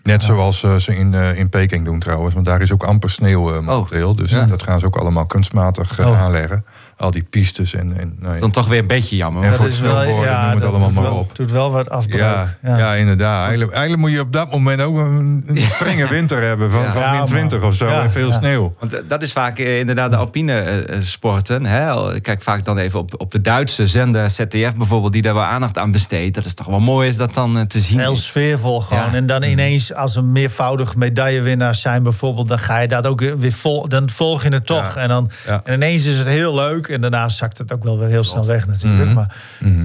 [0.07, 2.35] Net zoals ze in, eh, in Peking doen trouwens.
[2.35, 4.15] Want daar is ook amper sneeuw eh, momenteel.
[4.15, 4.47] dus ja.
[4.47, 6.23] dat gaan ze ook allemaal kunstmatig Oh.
[6.23, 6.65] aanleggen.
[6.99, 7.97] Al die pistes en...
[7.99, 8.41] en nou is ja.
[8.41, 9.43] dan toch weer een beetje jammer.
[9.43, 9.57] En hoor.
[9.57, 11.37] voor het snowboarden, noem het dat allemaal doet maar wel, op.
[11.37, 12.21] doet wel wat afbreuk.
[12.21, 12.95] Ja, ja.
[12.95, 13.43] inderdaad.
[13.43, 16.71] Eigenlijk, eigenlijk moet je op dat moment ook een, een strenge winter hebben.
[16.71, 16.91] Van, Ja.
[16.93, 17.27] van Ja, min man.
[17.29, 17.89] 20 of zo.
[17.89, 18.35] Ja, en veel ja.
[18.35, 18.75] sneeuw.
[18.79, 21.67] Want eh, dat is vaak eh, inderdaad de alpine eh, sporten.
[21.67, 22.15] Hè?
[22.15, 25.43] Ik Kijk vaak dan even op, op de Duitse zender, ZDF bijvoorbeeld, die daar wel
[25.43, 26.35] aandacht aan besteedt.
[26.35, 27.99] Dat is toch wel mooi is dat dan te zien.
[27.99, 29.11] Heel sfeervol gewoon.
[29.11, 29.15] Ja.
[29.15, 32.49] En dan ineens, als een meervoudig medaillewinnaars zijn bijvoorbeeld...
[32.49, 34.95] dan ga je dat ook weer vol, dan volg je het toch.
[34.95, 35.01] Ja.
[35.01, 35.61] En, dan, Ja.
[35.65, 36.86] en ineens is het heel leuk.
[36.89, 39.05] En daarna zakt het ook wel weer heel snel weg natuurlijk.
[39.05, 39.15] Mhm.
[39.15, 39.37] Maar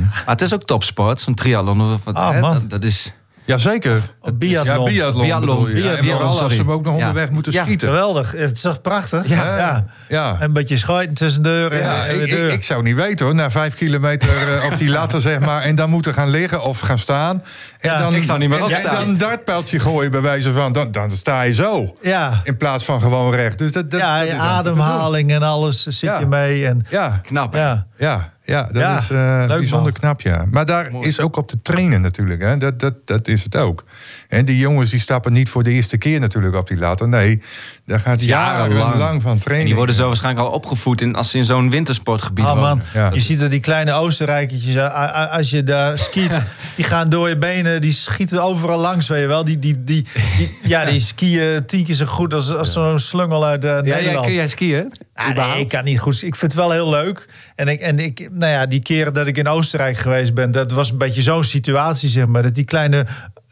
[0.10, 1.93] Maar het is ook topsport, zo'n triathlon.
[1.93, 2.39] Of wat, Ah, hè?
[2.39, 2.54] man.
[2.54, 3.14] Dat, dat is...
[3.46, 4.02] Jazeker.
[4.34, 4.76] Biathlon.
[4.86, 7.00] Ja, biathlon, Biathlon, en biathlon, vooral als ze hem ook nog Ja.
[7.00, 7.64] onderweg moeten Ja.
[7.64, 7.88] schieten.
[7.88, 8.32] geweldig.
[8.32, 9.28] Het is toch prachtig?
[9.28, 9.58] Ja.
[9.58, 9.86] ja.
[10.08, 10.38] Ja.
[10.39, 12.48] Een beetje schuiten tussen deur en, Ja, en weer deur.
[12.48, 13.36] ik, ik zou niet weten hoor.
[13.36, 15.62] Na vijf kilometer eh, op die latten, zeg maar.
[15.62, 17.44] En dan moeten gaan liggen of gaan staan.
[17.80, 18.96] En Ja, dan, ik zou niet meer en- opstaan.
[18.96, 20.72] En dan een dartpijltje gooien bij wijze van.
[20.72, 21.96] Dan, dan sta je zo.
[22.02, 23.58] ja, In plaats van gewoon recht.
[23.58, 26.20] Dus dat, dat, ja dat ademhaling en alles zit Ja.
[26.20, 26.68] je mee.
[26.68, 26.86] En.
[26.89, 27.60] Ja, Knap, hè?
[27.62, 27.86] ja.
[27.98, 29.08] ja, Ja, dat Ja, is
[29.47, 29.99] leuk, bijzonder man.
[29.99, 30.45] knap, ja.
[30.52, 32.41] Maar daar is ook op te trainen natuurlijk.
[32.41, 32.58] Hè.
[32.58, 33.84] Dat, dat, dat is het ook.
[34.32, 37.07] En die jongens die stappen niet voor de eerste keer natuurlijk op die ladder.
[37.07, 37.41] Nee,
[37.86, 38.82] daar gaat Jarenlang.
[38.84, 39.65] jarenlang van En trainen.
[39.65, 42.63] die worden zo waarschijnlijk al opgevoed in, als ze in zo'n wintersportgebied Ah, man.
[42.69, 42.84] wonen.
[42.93, 43.09] Ja.
[43.13, 46.41] Je ziet er die kleine Oostenrijkertjes, a- als je daar skiet,
[46.75, 49.43] die gaan door je benen, die schieten overal langs, weet je wel.
[49.43, 50.05] Die, die, die,
[50.38, 53.82] die- ja, die skiën tien keer zo goed als, als zo'n slungel uit eh, Ja,
[53.82, 54.25] Nederland.
[54.25, 54.91] kun jij skiën?
[55.13, 56.13] Ah, nee, ik kan niet goed.
[56.23, 57.27] Ik vind het wel heel leuk.
[57.55, 60.71] En ik, en ik, nou ja, die keren dat ik in Oostenrijk geweest ben, dat
[60.71, 62.41] was een beetje zo'n situatie, zeg maar.
[62.41, 63.05] Dat die kleine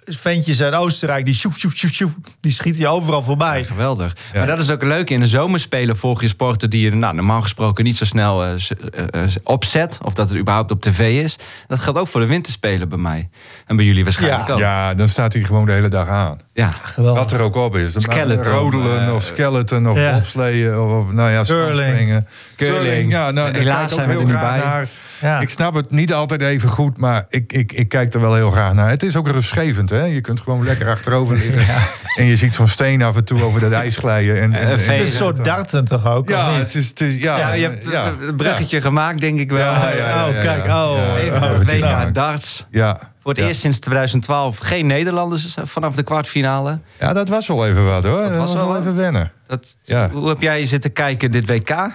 [0.09, 3.63] ventjes uit Oostenrijk, die sjoef, sjoef, sjoef, sjoef, die schieten je overal voorbij.
[3.63, 4.15] Geweldig.
[4.33, 5.09] Maar dat is ook leuk.
[5.09, 8.51] In de zomerspelen volg je sporten die je nou, normaal gesproken niet zo snel eh,
[8.51, 9.99] eh, eh, opzet.
[10.03, 11.35] Of dat het überhaupt op tv is.
[11.67, 13.29] Dat geldt ook voor de winterspelen bij mij.
[13.65, 14.53] En bij jullie waarschijnlijk Ja.
[14.53, 14.59] ook.
[14.59, 16.37] Ja, dan staat hij gewoon de hele dag aan.
[16.53, 16.73] Ja.
[16.83, 17.21] Geweldig.
[17.21, 17.93] Wat er ook op is.
[17.97, 22.25] Skeleton, Rodelen of skeleton of bobsleeën of, of nou ja, Curling.
[22.55, 23.11] Curling.
[23.11, 24.65] Ja, nou, daar Helaas kijk ik zijn we ook er heel niet graag bij.
[24.65, 24.87] naar.
[25.21, 25.39] Ja.
[25.39, 28.51] Ik snap het niet altijd even goed, maar ik, ik, ik kijk er wel heel
[28.51, 28.89] graag naar.
[28.89, 30.03] Het is ook rustgevend, hè?
[30.03, 31.75] Je kunt gewoon lekker achterover liggen.
[32.15, 34.35] En je ziet zo'n steen af en toe over dat ijs glijden.
[34.41, 36.29] En, en, een en- Het is een soort darten toch ook?
[36.29, 38.13] Ja, het is, het is, ja, Ja, je hebt ja.
[38.21, 39.59] een bruggetje gemaakt, denk ik wel.
[39.73, 40.89] Ja, ja, ja, Oh, ja, kijk, ja.
[40.91, 42.05] oh, Ja, Even ja, ja, ja.
[42.07, 42.65] WK darts.
[42.71, 42.97] Ja.
[43.21, 43.47] Voor het Ja.
[43.47, 46.79] eerst sinds 2012 geen Nederlanders vanaf de kwartfinale.
[46.99, 48.21] Ja, dat was wel even wat hoor.
[48.21, 49.31] Dat, was was, wel even wennen.
[49.47, 50.09] Dat, Ja.
[50.09, 51.89] Hoe heb jij zitten kijken dit WK?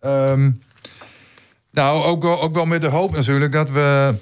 [0.00, 0.50] Ehm,
[1.72, 4.14] nou, ook wel, ook wel met de hoop natuurlijk dat we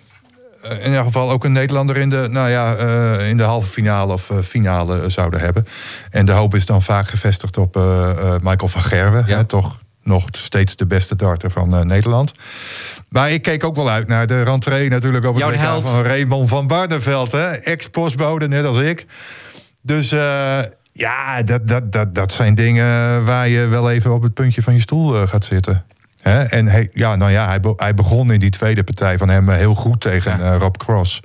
[0.63, 3.69] eh, in ieder geval ook een Nederlander in de, nou ja, eh, in de halve
[3.69, 5.67] finale of eh, finale zouden hebben.
[6.11, 7.75] En de hoop is dan vaak gevestigd op
[8.43, 9.25] Michael van Gerwen.
[9.27, 9.37] Ja.
[9.37, 12.33] Hè, toch nog steeds de beste darter van Nederland.
[13.09, 16.49] Maar ik keek ook wel uit naar de rentree natuurlijk op het WK van Raymond
[16.49, 17.33] van Barneveld.
[17.33, 19.07] hè, Ex-postbode, net als ik.
[19.83, 20.11] Dus
[20.93, 24.75] ja, dat, dat, dat, dat zijn dingen waar je wel even op het puntje van
[24.75, 25.85] je stoel gaat zitten.
[26.23, 29.49] En hij, ja, nou ja, hij, be- hij begon in die tweede partij van hem
[29.49, 30.53] eh, heel goed tegen Ja.
[30.53, 31.21] eh, Rob Cross.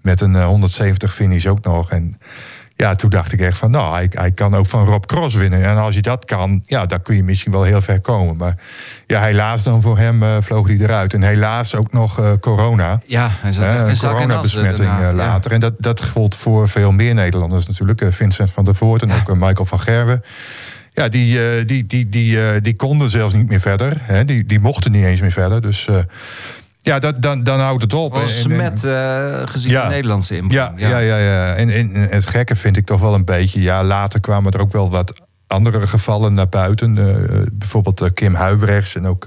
[0.00, 1.90] Met een eh, 170 finish ook nog.
[1.90, 2.18] En
[2.74, 5.64] ja, toen dacht ik echt van, nou, hij, hij kan ook van Rob Cross winnen.
[5.64, 8.36] En als je dat kan, ja, dan kun je misschien wel heel ver komen.
[8.36, 8.54] Maar
[9.06, 11.14] ja, helaas dan voor hem eh, vloog hij eruit.
[11.14, 13.00] En helaas ook nog eh, corona.
[13.06, 15.02] Ja, hij zat echt in een coronabesmetting daarna.
[15.08, 15.12] eh, Ja.
[15.26, 15.52] later.
[15.52, 18.00] En dat, dat gold voor veel meer Nederlanders natuurlijk.
[18.00, 20.22] Eh, Vincent van der Voort en ook eh, Michael van Gerwen.
[20.96, 23.96] Ja, die, eh, die, die, die, eh, die konden zelfs niet meer verder.
[24.00, 24.24] Hè?
[24.24, 25.60] Die, die mochten niet eens meer verder.
[25.60, 25.96] Dus eh,
[26.82, 28.12] ja, dat, dan, dan houdt het op.
[28.12, 29.82] Wel En- en- smet eh, gezien Ja.
[29.88, 30.78] de Nederlandse ja, inbreng.
[30.78, 31.54] ja, ja, ja.
[31.54, 33.60] En, en en het gekke vind ik toch wel een beetje.
[33.62, 36.94] Ja, later kwamen er ook wel wat andere gevallen naar buiten.
[37.52, 39.26] Bijvoorbeeld Kim Huibrechts en ook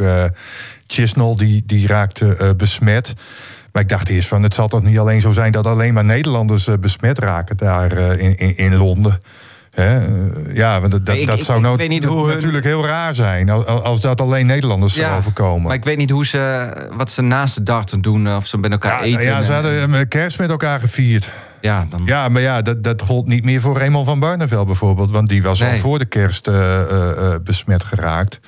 [0.88, 3.14] Chisnell, die, die raakte besmet.
[3.72, 6.06] Maar ik dacht eerst van, het zal toch niet alleen zo zijn dat alleen maar
[6.06, 9.22] Nederlanders besmet raken daar in, in, in Londen.
[9.80, 10.00] Hè?
[10.54, 12.34] Ja, want dat, dat, Nee, ik- dat ik- zou ik nou weet niet hoe hun-
[12.34, 15.68] natuurlijk heel raar zijn als, als dat alleen Nederlanders zou overkomen.
[15.68, 18.36] Maar ik weet niet hoe ze, wat ze naast de darten doen.
[18.36, 19.28] Of ze met elkaar ja, eten.
[19.30, 21.30] ja, ze en- hadden eh, kerst met elkaar gevierd.
[21.62, 25.12] ja, dan, Ja, maar ja, dat, dat gold niet meer voor Raymond van Barneveld bijvoorbeeld.
[25.12, 28.40] Want die was al voor de kerst eh, eh, besmet geraakt.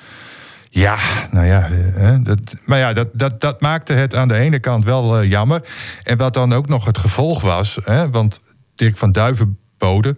[0.70, 0.96] Ja,
[1.30, 4.84] nou ja, hè, dat, maar ja, dat, dat, dat maakte het aan de ene kant
[4.84, 5.62] wel jammer.
[6.02, 8.40] En wat dan ook nog het gevolg was, hè, want
[8.74, 10.16] Dirk van Duivenbode,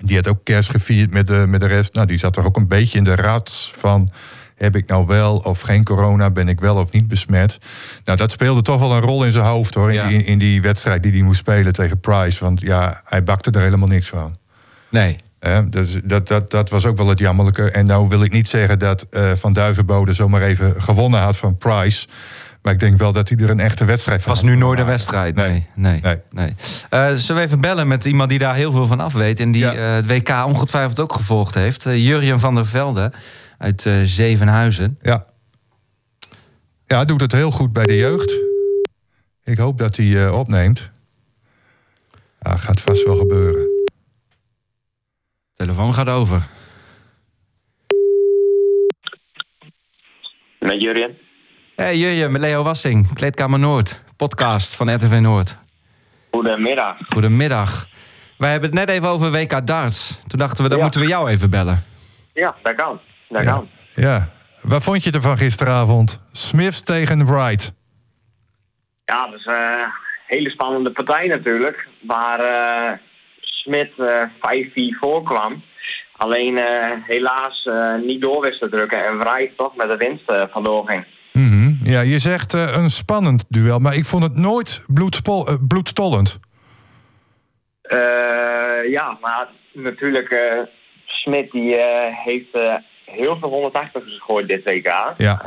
[0.00, 1.94] die had ook kerst gevierd met de, met de rest.
[1.94, 4.08] Nou, die zat er ook een beetje in de rats van.
[4.54, 6.30] Heb ik nou wel of geen corona?
[6.30, 7.58] Ben ik wel of niet besmet?
[8.04, 9.88] Nou, dat speelde toch wel een rol in zijn hoofd hoor.
[9.88, 10.08] In, Ja.
[10.08, 12.44] die, in die wedstrijd die hij moest spelen tegen Price.
[12.44, 14.36] Want ja, hij bakte er helemaal niks van.
[14.88, 15.16] nee.
[15.38, 17.70] Hè, dus dat, dat, dat was ook wel het jammerlijke.
[17.70, 21.56] En nou wil ik niet zeggen dat eh, Van Duivenbode zomaar even gewonnen had van
[21.56, 22.06] Price.
[22.68, 24.56] Maar ik denk wel dat hij er een echte wedstrijd Het van was had nu
[24.56, 25.34] nooit een wedstrijd.
[25.34, 25.48] Nee.
[25.50, 25.66] Nee.
[25.74, 26.00] nee.
[26.00, 26.20] Nee.
[26.30, 26.54] nee.
[26.90, 29.40] Eh, zullen we even bellen met iemand die daar heel veel van af weet.
[29.40, 29.72] En die Ja.
[29.74, 31.86] eh, het WK ongetwijfeld ook gevolgd heeft.
[31.86, 33.12] Uh, Jurjen van der Velde
[33.58, 34.98] uit eh, Zevenhuizen.
[35.02, 35.26] Ja.
[36.86, 38.32] Ja, doet het heel goed bij de jeugd.
[39.44, 40.90] Ik hoop dat hij eh, opneemt.
[42.40, 43.66] Ja, gaat vast wel gebeuren.
[45.54, 46.46] Telefoon gaat over.
[50.58, 51.26] Met Jurjen.
[51.78, 54.02] Hey Jurjen, met Leo Wassing, Kleedkamer Noord.
[54.16, 55.56] Podcast van RTV Noord.
[56.30, 56.96] Goedemiddag.
[57.08, 57.86] Goedemiddag.
[58.38, 60.20] Wij hebben het net even over WK darts.
[60.26, 60.82] Toen dachten we, dan Ja.
[60.84, 61.84] moeten we jou even bellen.
[62.34, 63.00] Ja, dat kan.
[63.28, 63.52] Dat Ja.
[63.52, 63.68] kan.
[63.94, 64.28] Ja.
[64.60, 66.20] Wat vond je ervan gisteravond?
[66.32, 67.72] Smiths tegen Wright.
[69.04, 69.92] Ja, dat is eh, een
[70.26, 71.88] hele spannende partij natuurlijk.
[72.00, 72.98] Waar eh
[73.40, 75.62] Smit eh 5-4 voorkwam.
[76.16, 79.06] Alleen eh, helaas eh, niet door wist te drukken.
[79.06, 81.04] En Wright toch met de winst eh, vandoor ging.
[81.88, 86.40] Ja, je zegt eh, een spannend duel, maar ik vond het nooit bloedspol- eh, bloedstollend.
[87.82, 90.36] Eh, ja, maar natuurlijk,
[91.06, 91.76] Smit die
[92.24, 92.58] heeft
[93.04, 95.14] heel veel 180 gegooid dit WK.
[95.16, 95.40] Ja.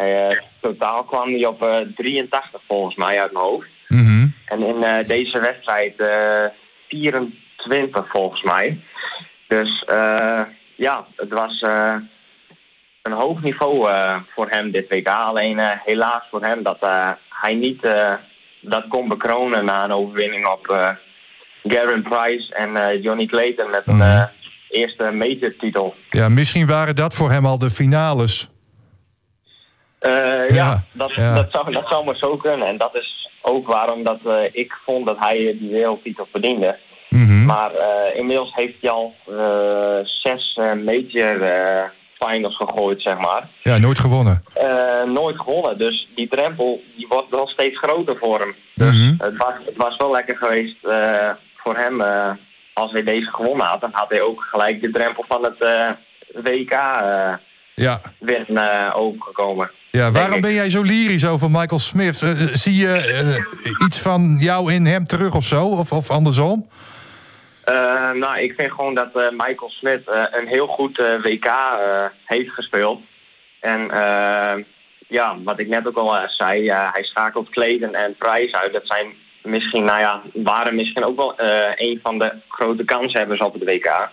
[0.60, 3.70] Totaal kwam hij op eh, 83 volgens mij uit mijn hoofd.
[3.88, 4.28] Mhm.
[4.46, 6.46] En in deze wedstrijd eh
[6.88, 8.80] 24 volgens mij.
[9.48, 9.86] Dus
[10.76, 11.66] ja, het was
[13.02, 15.08] een hoog niveau eh, voor hem dit WK.
[15.08, 17.88] Alleen eh, helaas voor hem dat eh, hij niet
[18.60, 20.96] dat kon bekronen na een overwinning op
[21.64, 24.24] Garen Price en Johnny Clayton met een eh,
[24.70, 25.96] eerste major titel.
[26.10, 28.50] Ja, misschien waren dat voor hem al de finales.
[30.00, 31.36] Ja, Ja, dat, ja.
[31.36, 32.68] Dat, zou, dat zou maar zo kunnen.
[32.68, 34.20] En dat is ook waarom dat,
[34.52, 36.78] ik vond dat hij die wereldtitel verdiende.
[37.10, 37.46] Mhm.
[37.46, 37.72] Maar
[38.14, 39.16] inmiddels heeft hij al
[40.04, 41.40] zes major
[42.28, 43.48] finals gegooid, zeg maar.
[43.64, 44.44] Ja, nooit gewonnen.
[44.54, 45.78] Eh, nooit gewonnen.
[45.78, 48.56] Dus die drempel die wordt wel steeds groter voor hem.
[48.74, 49.14] Dus Mhm.
[49.24, 52.02] het, was, het was wel lekker geweest eh, voor hem.
[52.02, 52.30] eh,
[52.74, 55.58] als hij deze gewonnen had, dan had hij ook gelijk de drempel van het
[56.44, 56.72] WK
[57.76, 58.02] Ja.
[58.56, 59.72] eh, overgekomen.
[59.92, 62.18] Ja, waarom ben jij zo lyrisch over Michael Smith?
[62.54, 63.44] Zie je
[63.86, 65.66] iets van jou in hem terug of zo?
[65.66, 66.68] Of, of andersom?
[67.64, 71.52] Eh, nou, ik vind gewoon dat eh, Michael Smith eh, een heel goed WK
[72.26, 73.02] heeft gespeeld.
[73.60, 73.90] En
[75.08, 78.74] ja, wat ik net ook al zei, hij schakelt Clayton en Price uit.
[78.74, 79.06] Dat zijn
[79.42, 81.34] misschien, nou ja, waren misschien ook wel
[81.76, 84.10] een van de grote kanshebbers op het WK.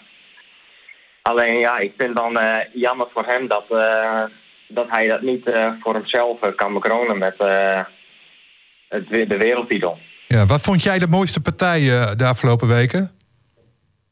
[1.22, 2.38] Alleen ja, ik vind dan
[2.72, 3.64] jammer voor hem dat,
[4.66, 7.36] dat hij dat niet voor hemzelf kan bekronen met
[8.88, 9.98] het, de wereldtitel.
[10.26, 13.17] Ja, wat vond jij de mooiste partijen de afgelopen weken?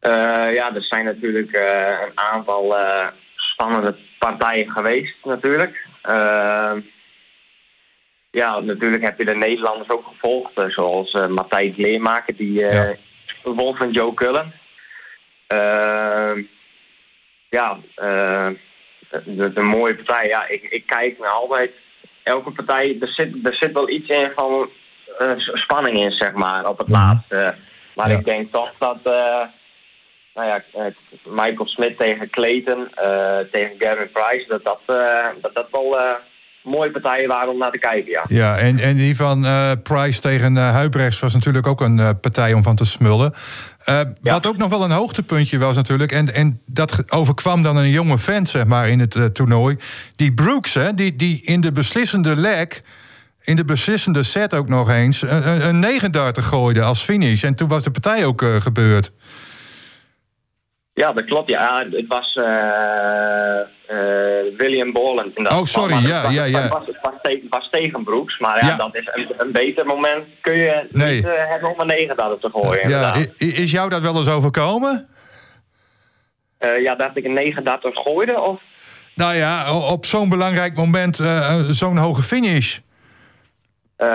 [0.06, 5.86] Eh, ja, er zijn natuurlijk eh, een aantal eh, spannende partijen geweest, natuurlijk.
[8.30, 12.94] Ja, natuurlijk heb je de Nederlanders ook gevolgd, zoals Matthijs Leermaker, die Ja.
[13.42, 14.52] won van Joe Cullen.
[17.48, 20.26] Ja, de, de mooie partij.
[20.28, 21.70] Ja, ik, ik kijk naar altijd
[22.22, 22.96] elke partij.
[23.00, 24.68] Er zit, er zit wel iets in van
[25.54, 26.96] spanning in, zeg maar, op het Mhm.
[27.00, 27.54] laatste.
[27.94, 28.18] Maar Ja.
[28.18, 28.98] ik denk toch dat.
[30.36, 30.84] Nou ja, eh,
[31.24, 35.96] Michael Smith tegen Clayton, eh, tegen Gavin Price, dat dat, eh, dat, dat wel
[36.62, 38.24] mooie partijen waren om naar te kijken, ja.
[38.28, 39.46] Ja, en, en die van
[39.82, 43.34] Price tegen eh Huibrechts was natuurlijk ook een partij om van te smullen.
[43.84, 44.12] Ja.
[44.22, 46.12] Wat ook nog wel een hoogtepuntje was natuurlijk...
[46.12, 49.76] en, en dat overkwam dan een jonge vent, zeg maar, in het toernooi.
[50.16, 52.66] Die Brooks, hè, die, die in de beslissende leg...
[53.42, 55.22] in de beslissende set ook nog eens...
[55.22, 57.44] een, een- een 39 gooide als finish.
[57.44, 59.12] En toen was de partij ook gebeurd.
[60.96, 61.48] Ja, dat klopt.
[61.48, 65.36] Ja, het was eh, eh, William Borland.
[65.36, 66.60] in dat Oh, sorry, ja, was, ja, ja.
[66.60, 66.82] Het was,
[67.70, 68.76] tegen Brooks, maar ja, Ja.
[68.76, 71.14] dat is een, een beter moment kun je Nee.
[71.14, 72.88] niet hebben om een negen dat te gooien.
[72.88, 75.08] ja, is jou dat wel eens overkomen?
[76.58, 78.60] Eh, ja, dat ik een negen dat gooide, of?
[79.14, 81.16] Nou ja, op zo'n belangrijk moment
[81.70, 82.78] zo'n hoge finish.
[83.96, 84.06] Eh,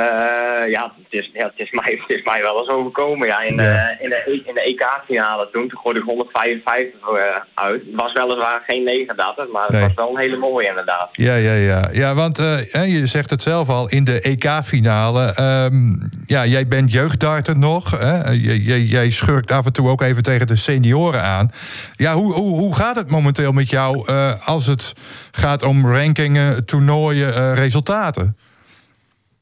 [0.72, 3.28] ja, het is, ja het, is mij, het is mij wel eens overkomen.
[3.28, 3.42] Ja.
[3.42, 3.62] In, Ja.
[3.64, 7.16] De, in, de, E- in de EK-finale toen, toen gooide ik 155 eh,
[7.54, 7.82] uit.
[7.86, 9.82] Het was weliswaar geen 9 datten, maar het Nee.
[9.82, 11.10] was wel een hele mooie inderdaad.
[11.12, 11.90] Ja, ja, ja.
[11.92, 15.34] ja want eh, je zegt het zelf al, in de EK-finale...
[15.36, 15.94] ehm,
[16.26, 18.00] ja, jij bent jeugddarter nog.
[18.00, 18.30] Hè?
[18.32, 21.50] Jij, jij, schurkt af en toe ook even tegen de senioren aan.
[21.96, 24.08] Ja, hoe, hoe, hoe gaat het momenteel met jou...
[24.08, 24.94] eh, als het
[25.32, 28.36] gaat om rankingen, toernooien, eh, resultaten?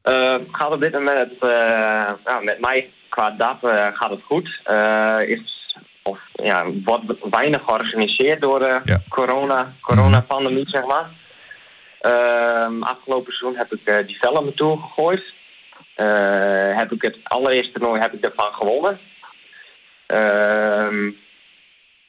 [0.10, 4.60] Eh, gaat op dit moment eh, nou, met mij qua DAP eh, gaat het goed.
[5.28, 9.02] Is, of, ja, wordt weinig georganiseerd door de Ja.
[9.10, 11.10] corona, coronapandemie, zeg maar.
[12.00, 15.34] Ehm, afgelopen seizoen heb ik die Velmen Tour gegooid.
[15.96, 19.00] Eh, heb ik het allereerste toernooi heb ik daarvan gewonnen.
[20.06, 21.08] Ehm,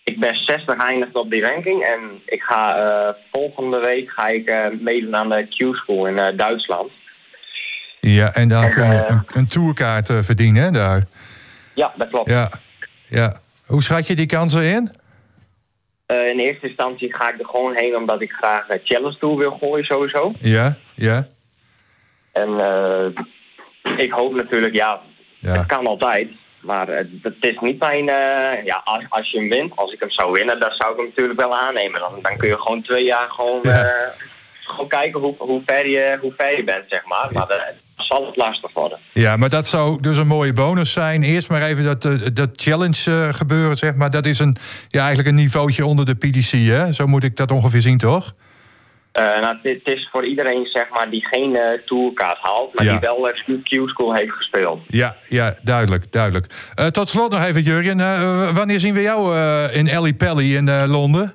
[0.05, 5.17] ik ben 60 eindigd op die ranking en ik ga volgende week ga ik meedoen
[5.17, 6.91] aan de Q-school in Duitsland.
[8.15, 11.03] Ja, en dan En, kun je eh, een, een tourkaart eh, verdienen, hè, daar.
[11.75, 12.31] Ja, dat klopt.
[12.31, 12.51] Ja,
[13.07, 13.37] ja.
[13.67, 14.93] Hoe schat je die kansen in?
[16.07, 19.37] Eh, in eerste instantie ga ik er gewoon heen omdat ik graag een challenge tour
[19.37, 20.33] wil gooien sowieso.
[20.39, 21.29] Ja, ja,
[22.33, 22.49] En
[23.97, 25.01] ik hoop natuurlijk, ja,
[25.39, 25.53] ja.
[25.53, 26.29] het kan altijd.
[26.61, 28.05] Maar het, het is niet mijn,
[28.65, 31.07] ja, als, als je hem wint, als ik hem zou winnen, dan zou ik hem
[31.07, 32.01] natuurlijk wel aannemen.
[32.01, 34.13] Dan, dan kun je gewoon twee jaar gewoon, Ja.
[34.65, 37.29] gewoon kijken hoe, hoe, ver je, hoe ver je bent, zeg maar.
[37.33, 37.75] Maar
[38.11, 38.99] zal het lastig worden.
[39.13, 41.23] Ja, maar dat zou dus een mooie bonus zijn.
[41.23, 44.11] Eerst maar even dat, eh, dat challenge eh, gebeuren, zeg maar.
[44.11, 44.57] Dat is een,
[44.89, 46.93] ja, eigenlijk een niveautje onder de PDC, hè?
[46.93, 48.35] Zo moet ik dat ongeveer zien, toch?
[49.13, 52.91] Eh, nou, het is voor iedereen zeg maar, die geen eh, tourkaart haalt, maar Ja.
[52.91, 54.81] die wel eh, Q-school heeft gespeeld.
[54.89, 56.47] Ja, ja, duidelijk, duidelijk.
[56.91, 58.01] Tot slot nog even, Jurgen.
[58.01, 59.37] eh, wanneer zien we jou
[59.73, 61.35] in Ellie Pelly in Londen?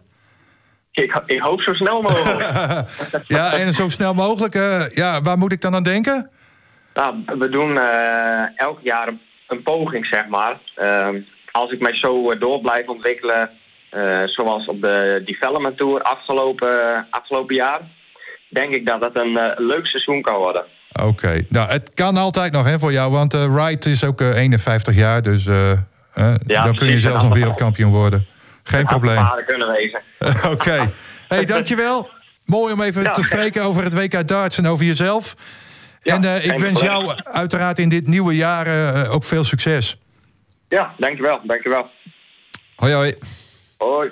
[0.91, 2.39] Ik, ik hoop zo snel mogelijk.
[3.27, 4.53] ja, en zo snel mogelijk.
[4.93, 6.29] ja, waar moet ik dan aan denken?
[6.95, 9.07] Nou, we doen eh, elk jaar
[9.47, 10.57] een, poging, zeg maar.
[10.75, 11.19] Ehm,
[11.51, 13.49] als ik mij zo eh, door blijf ontwikkelen,
[13.89, 17.79] eh, zoals op de Development Tour afgelopen, afgelopen jaar,
[18.49, 20.63] denk ik dat het een leuk seizoen kan worden.
[21.03, 24.95] Oké, nou het kan altijd nog hè, voor jou, want Wright is ook eh, 51
[24.95, 28.25] jaar, dus dan kun je zelfs een nog wereldkampioen worden.
[28.63, 29.15] Geen probleem.
[29.15, 30.01] Vader kunnen wezen.
[30.53, 30.91] Oké,
[31.27, 32.09] hey, dankjewel.
[32.45, 35.35] Mooi om even Ja, te spreken over het WK darts en over jezelf.
[36.05, 39.97] En eh, ik wens jou uiteraard in dit nieuwe jaar eh, ook veel succes.
[40.67, 41.89] Ja, dankjewel, dankjewel.
[42.75, 43.15] Hoi hoi.
[43.77, 44.11] Hoi.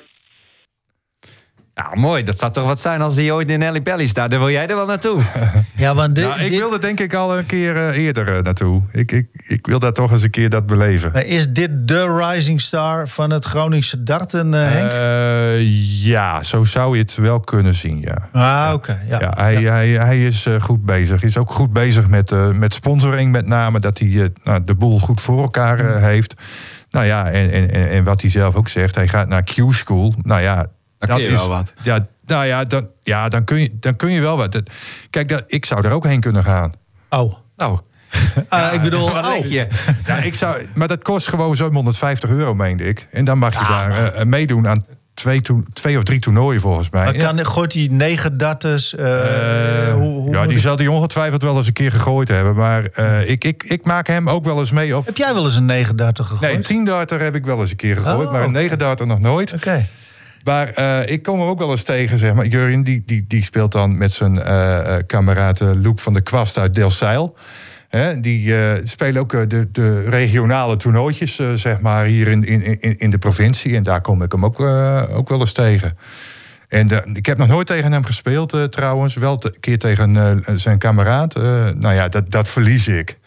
[1.75, 2.23] Ja, mooi.
[2.23, 4.29] Dat zou toch wat zijn als die ooit in Ellie Belly staat.
[4.31, 5.21] Dan wil jij er wel naartoe.
[5.75, 8.43] Ja, want dit, Nou, ik dit- wilde denk ik al een keer eh, eerder eh,
[8.43, 8.81] naartoe.
[8.91, 11.11] Ik, ik, ik wil daar toch eens een keer dat beleven.
[11.13, 14.91] maar is dit de rising star van het Groningse darten, eh, Henk?
[14.91, 15.61] Eh,
[16.05, 18.29] ja, zo zou je het wel kunnen zien, ja.
[18.67, 18.99] ah, oké.
[19.09, 19.19] ja.
[19.19, 21.23] Ja, hij, Hij, hij is eh, goed bezig.
[21.23, 24.99] Is ook goed bezig met, eh, met sponsoring, met name dat hij nou, de boel
[24.99, 26.33] goed voor elkaar eh, heeft.
[26.89, 30.13] Nou ja, en, en, en en wat hij zelf ook zegt, hij gaat naar Q-School.
[30.21, 30.65] Nou ja,
[31.07, 31.73] Kun je wel wat.
[31.81, 34.51] Ja, nou ja, dan, ja dan, kun je, dan kun je wel wat.
[34.51, 34.69] Dat-
[35.09, 36.73] Kijk, dat, ik zou er ook heen kunnen gaan.
[37.09, 37.33] Oh.
[37.57, 37.79] Nou,
[38.49, 39.21] Ah, ik bedoel, oh.
[39.21, 39.67] leg je?
[40.05, 43.07] Ja, ik zou, maar dat kost gewoon zo'n 150 euro, meende ik.
[43.11, 44.83] En dan mag je daar eh, eh, meedoen aan
[45.13, 45.41] twee,
[45.73, 47.03] twee of drie toernooien, volgens mij.
[47.03, 47.31] Maar Ja.
[47.33, 48.95] kan, gooit hij negen darters?
[48.95, 49.05] eh,
[49.93, 52.55] hoe, hoe ja, die zal die ongetwijfeld wel eens een keer gegooid hebben.
[52.55, 54.97] Maar eh, ik, ik, ik maak hem ook wel eens mee.
[54.97, 56.41] Of, Heb jij wel eens een negen darter gegooid?
[56.41, 58.25] nee, een 10 darter heb ik wel eens een keer gegooid.
[58.27, 58.51] Oh, maar een.
[58.51, 59.53] 9 darter nog nooit.
[59.53, 59.85] Oké.
[60.43, 62.45] Maar eh, ik kom er ook wel eens tegen, zeg maar.
[62.45, 66.73] Jurjen, die, die, die speelt dan met zijn eh, kameraad Loek van der Kwast uit
[66.73, 67.35] Delfzijl.
[67.89, 73.09] Hè, die eh, spelen ook de, de regionale toernooitjes, zeg maar, hier in, in, in,
[73.09, 73.75] de provincie.
[73.75, 74.59] En daar kom ik hem ook,
[75.09, 75.97] ook wel eens tegen.
[76.67, 79.15] En ik heb nog nooit tegen hem gespeeld, trouwens.
[79.15, 81.35] Wel een keer tegen zijn kameraad.
[81.75, 83.17] Nou ja, dat, dat verlies ik.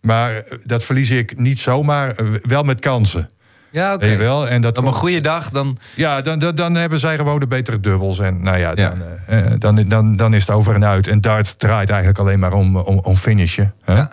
[0.00, 3.30] Maar dat verlies ik niet zomaar, wel met kansen.
[3.72, 4.16] Ja, oké.
[4.16, 4.48] Wel?
[4.48, 5.76] En dat Op een goede dag dan...
[5.94, 8.18] ja, dan, dan, dan hebben zij gewoon de betere dubbels.
[8.18, 8.92] En nou ja, dan,
[9.26, 11.06] eh, eh, dan, dan, dan is het over en uit.
[11.06, 13.74] En darts draait eigenlijk alleen maar om, om, om finishen.
[13.84, 13.94] Hè?
[13.94, 14.10] Ja.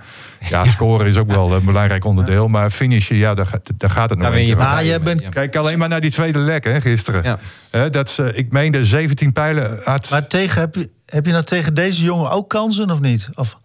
[0.50, 0.66] Ja.
[0.66, 2.48] scoren is ook wel een belangrijk onderdeel.
[2.48, 5.30] Maar finishen, ja, daar, gaat- daar gaat het nog een je bent- mee.
[5.30, 7.24] Kijk alleen maar naar die tweede lek hè, gisteren.
[7.24, 7.38] Ja.
[7.72, 10.10] Hè, dat ze, ik meende 17 pijlen had.
[10.10, 13.30] Maar tegen, heb, je, heb je nou tegen deze jongen ook kansen of niet?
[13.34, 13.58] Of,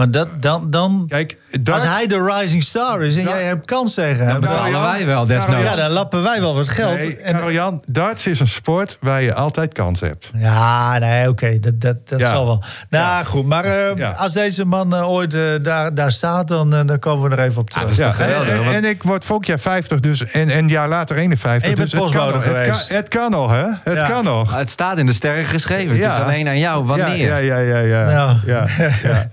[0.00, 1.38] maar dat, dan, dan, Kijk,
[1.72, 4.40] als hij de rising star is en jij hebt kans tegen hem...
[4.40, 5.62] Dan betalen wij wel desnoods.
[5.62, 6.96] Ja, dan lappen wij wel wat geld.
[6.96, 10.30] nee, en, Karel-Jan, darts is een sport waar je altijd kans hebt.
[10.36, 12.28] ja, nee, oké, dat, dat, dat Ja.
[12.30, 12.62] zal wel.
[12.90, 14.10] Nou, goed, maar eh, Ja.
[14.10, 17.60] als deze man eh, ooit eh, daar, daar staat, dan, dan komen we er even
[17.60, 17.88] op terug.
[17.88, 20.48] dat is toch en, geweldig, en, want- en ik word volgend jaar 50 dus, en,
[20.50, 21.62] en een jaar later 51.
[21.62, 22.86] En je bent dus het kan, postbode nog, het, geweest.
[22.88, 23.64] kan, het kan nog, hè?
[23.90, 24.06] Het Ja.
[24.08, 24.52] kan nog.
[24.52, 25.96] Ah, Het staat in de sterren geschreven.
[25.96, 27.26] Het is alleen aan jou wanneer.
[27.28, 28.36] Ja, ja, ja, ja.
[28.46, 28.66] ja.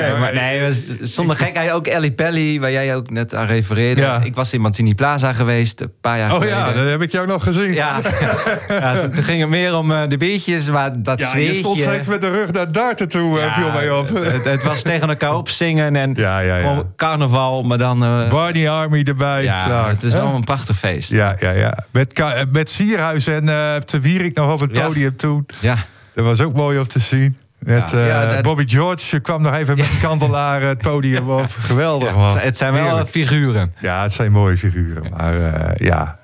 [0.00, 0.10] Ja, ja.
[0.10, 0.20] Oké.
[0.20, 0.72] Maar nee,
[1.02, 4.00] zonder gekheid ook Ellie Pelly, waar jij ook net aan refereerde.
[4.00, 4.20] Ja.
[4.24, 6.56] Ik was in Martini Plaza geweest, een paar jaar Oh geleden.
[6.58, 7.72] ja, dat heb ik jou nog gezien.
[7.74, 7.96] Ja,
[8.68, 11.80] ja toen, toen ging het meer om eh, de biertjes, maar dat Ja, je stond
[11.80, 14.08] steeds met de rug naar darten toe, eh, viel mij op.
[14.08, 16.60] Het, het was tegen elkaar opzingen en Ja, ja, ja.
[16.68, 18.02] gewoon carnaval, maar dan...
[18.04, 19.42] eh, Barney Army erbij.
[19.42, 21.10] ja, het is wel een prachtig feest.
[21.10, 21.78] Ja, ja, ja.
[21.92, 24.86] Met, met Sierhuis en eh Te Wierik nog op het Ja.
[24.86, 25.46] podium toen.
[25.60, 25.76] Ja,
[26.14, 27.36] Dat was ook mooi om te zien.
[27.58, 27.92] Ja.
[27.92, 31.46] eh, Ja, dat- Bobby George kwam nog even met een kandelaar het podium op.
[31.60, 32.38] Geweldig, man.
[32.38, 33.08] het, zijn- wel Heerlijk.
[33.08, 33.74] figuren.
[33.80, 35.10] Ja, het zijn mooie figuren.
[35.16, 36.18] Maar eh, ja,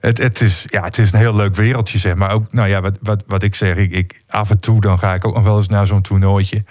[0.00, 2.30] het, het, is, ja, het is een heel leuk wereldje, zeg maar.
[2.32, 5.14] Ook, nou ja, wat, wat, wat ik zeg, ik, ik, af en toe dan ga
[5.14, 6.64] ik ook nog wel eens naar zo'n toernooitje.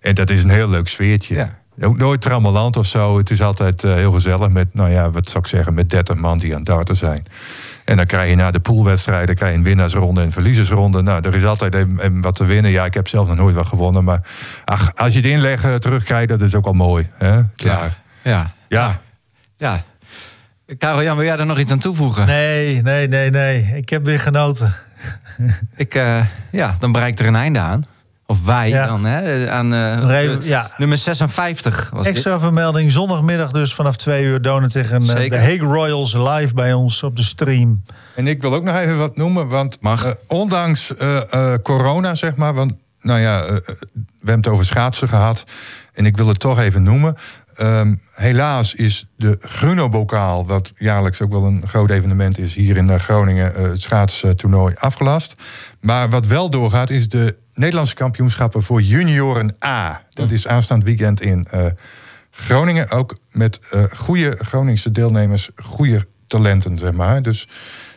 [0.00, 1.34] En dat is een heel leuk sfeertje.
[1.34, 1.60] Ja.
[1.80, 3.16] Ook nooit trammeland of zo.
[3.16, 6.16] Het is altijd eh, heel gezellig met, nou ja, wat zou ik zeggen, met 30
[6.16, 7.24] man die aan het darten zijn.
[7.84, 11.02] En dan krijg je na de poolwedstrijden krijg je een winnaarsronde en een verliezersronde.
[11.02, 12.70] Nou, er is altijd even, even wat te winnen.
[12.70, 14.04] Ja, ik heb zelf nog nooit wat gewonnen.
[14.04, 14.20] Maar
[14.64, 17.08] ach, als je het inleg eh, terugkrijgt, dat is ook al mooi.
[17.14, 17.42] Hè?
[17.56, 17.98] Klaar.
[18.22, 18.54] Ja.
[18.68, 19.00] Ja.
[19.56, 19.80] ja.
[20.78, 22.26] Karel-Jan, wil jij er nog iets aan toevoegen?
[22.26, 23.72] Nee, nee, nee, nee.
[23.74, 24.74] Ik heb weer genoten.
[25.76, 27.84] Ik, eh, ja, dan bereikt er een einde aan.
[28.26, 28.86] Of wij Ja.
[28.86, 29.50] dan, hè?
[29.50, 30.70] Aan eh, even, ja.
[30.76, 32.40] nummer 56 was Extra dit.
[32.42, 32.92] vermelding.
[32.92, 35.30] Zondagmiddag dus vanaf twee uur Donen tegen eh, Zeker.
[35.30, 37.82] de Hague Royals live bij ons op de stream.
[38.14, 40.04] En ik wil ook nog even wat noemen, want Mag.
[40.04, 43.62] eh, ondanks eh, eh, corona, zeg maar, want nou ja, we
[44.18, 45.44] hebben het over schaatsen gehad,
[45.92, 47.16] en ik wil het toch even noemen.
[47.56, 52.98] Ehm, helaas is de Gruno-bokaal, wat jaarlijks ook wel een groot evenement is hier in
[53.00, 55.34] Groningen, eh, het schaatstoernooi afgelast.
[55.80, 60.02] Maar wat wel doorgaat, is de Nederlandse kampioenschappen voor junioren A.
[60.10, 61.64] Dat is aanstaand weekend in eh,
[62.30, 62.90] Groningen.
[62.90, 67.22] Ook met eh goede Groningse deelnemers, goede talenten, zeg maar.
[67.22, 67.48] Dus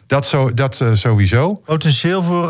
[0.07, 1.53] Dat, zo, dat eh, sowieso.
[1.65, 2.49] Potentieel voor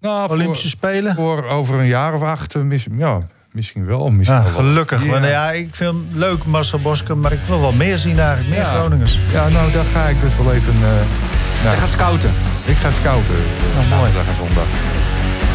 [0.00, 1.14] Nou, Olympische Spelen?
[1.14, 3.20] Voor, over een jaar of acht, mis- ja,
[3.52, 4.10] misschien wel.
[4.10, 5.04] Misschien Ja, wel gelukkig.
[5.04, 5.10] Ja.
[5.10, 8.48] Want ja, ik vind hem leuk, Marcel Bosker, maar ik wil wel meer zien eigenlijk.
[8.48, 8.78] Meer Ja.
[8.78, 9.18] Groningers.
[9.32, 10.74] Ja, nou, daar ga ik dus wel even...
[10.78, 12.30] Hij nou, gaat scouten.
[12.64, 13.34] ik ga scouten.
[13.74, 14.10] Nou, mooi.
[14.38, 14.66] zondag.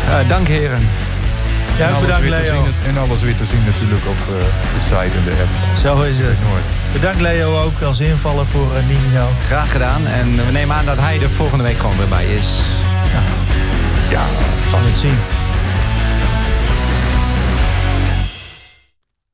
[0.10, 0.80] Eh, dank heren.
[1.78, 2.64] Ja, en, alles bedankt weer te Leo.
[2.64, 4.44] zien, en alles weer te zien natuurlijk op eh,
[4.74, 5.50] de site en de app.
[5.68, 6.42] van Zo is het.
[6.44, 6.64] Noord.
[6.94, 9.28] Bedankt Leo ook als invaller voor uh, Nino.
[9.46, 10.08] Graag gedaan.
[10.08, 12.62] En we nemen aan dat hij er volgende week gewoon weer bij is.
[14.10, 14.26] Ja,
[14.70, 15.18] Van het zien.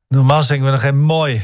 [0.08, 1.44] Normaal zeggen we nog geen mooi.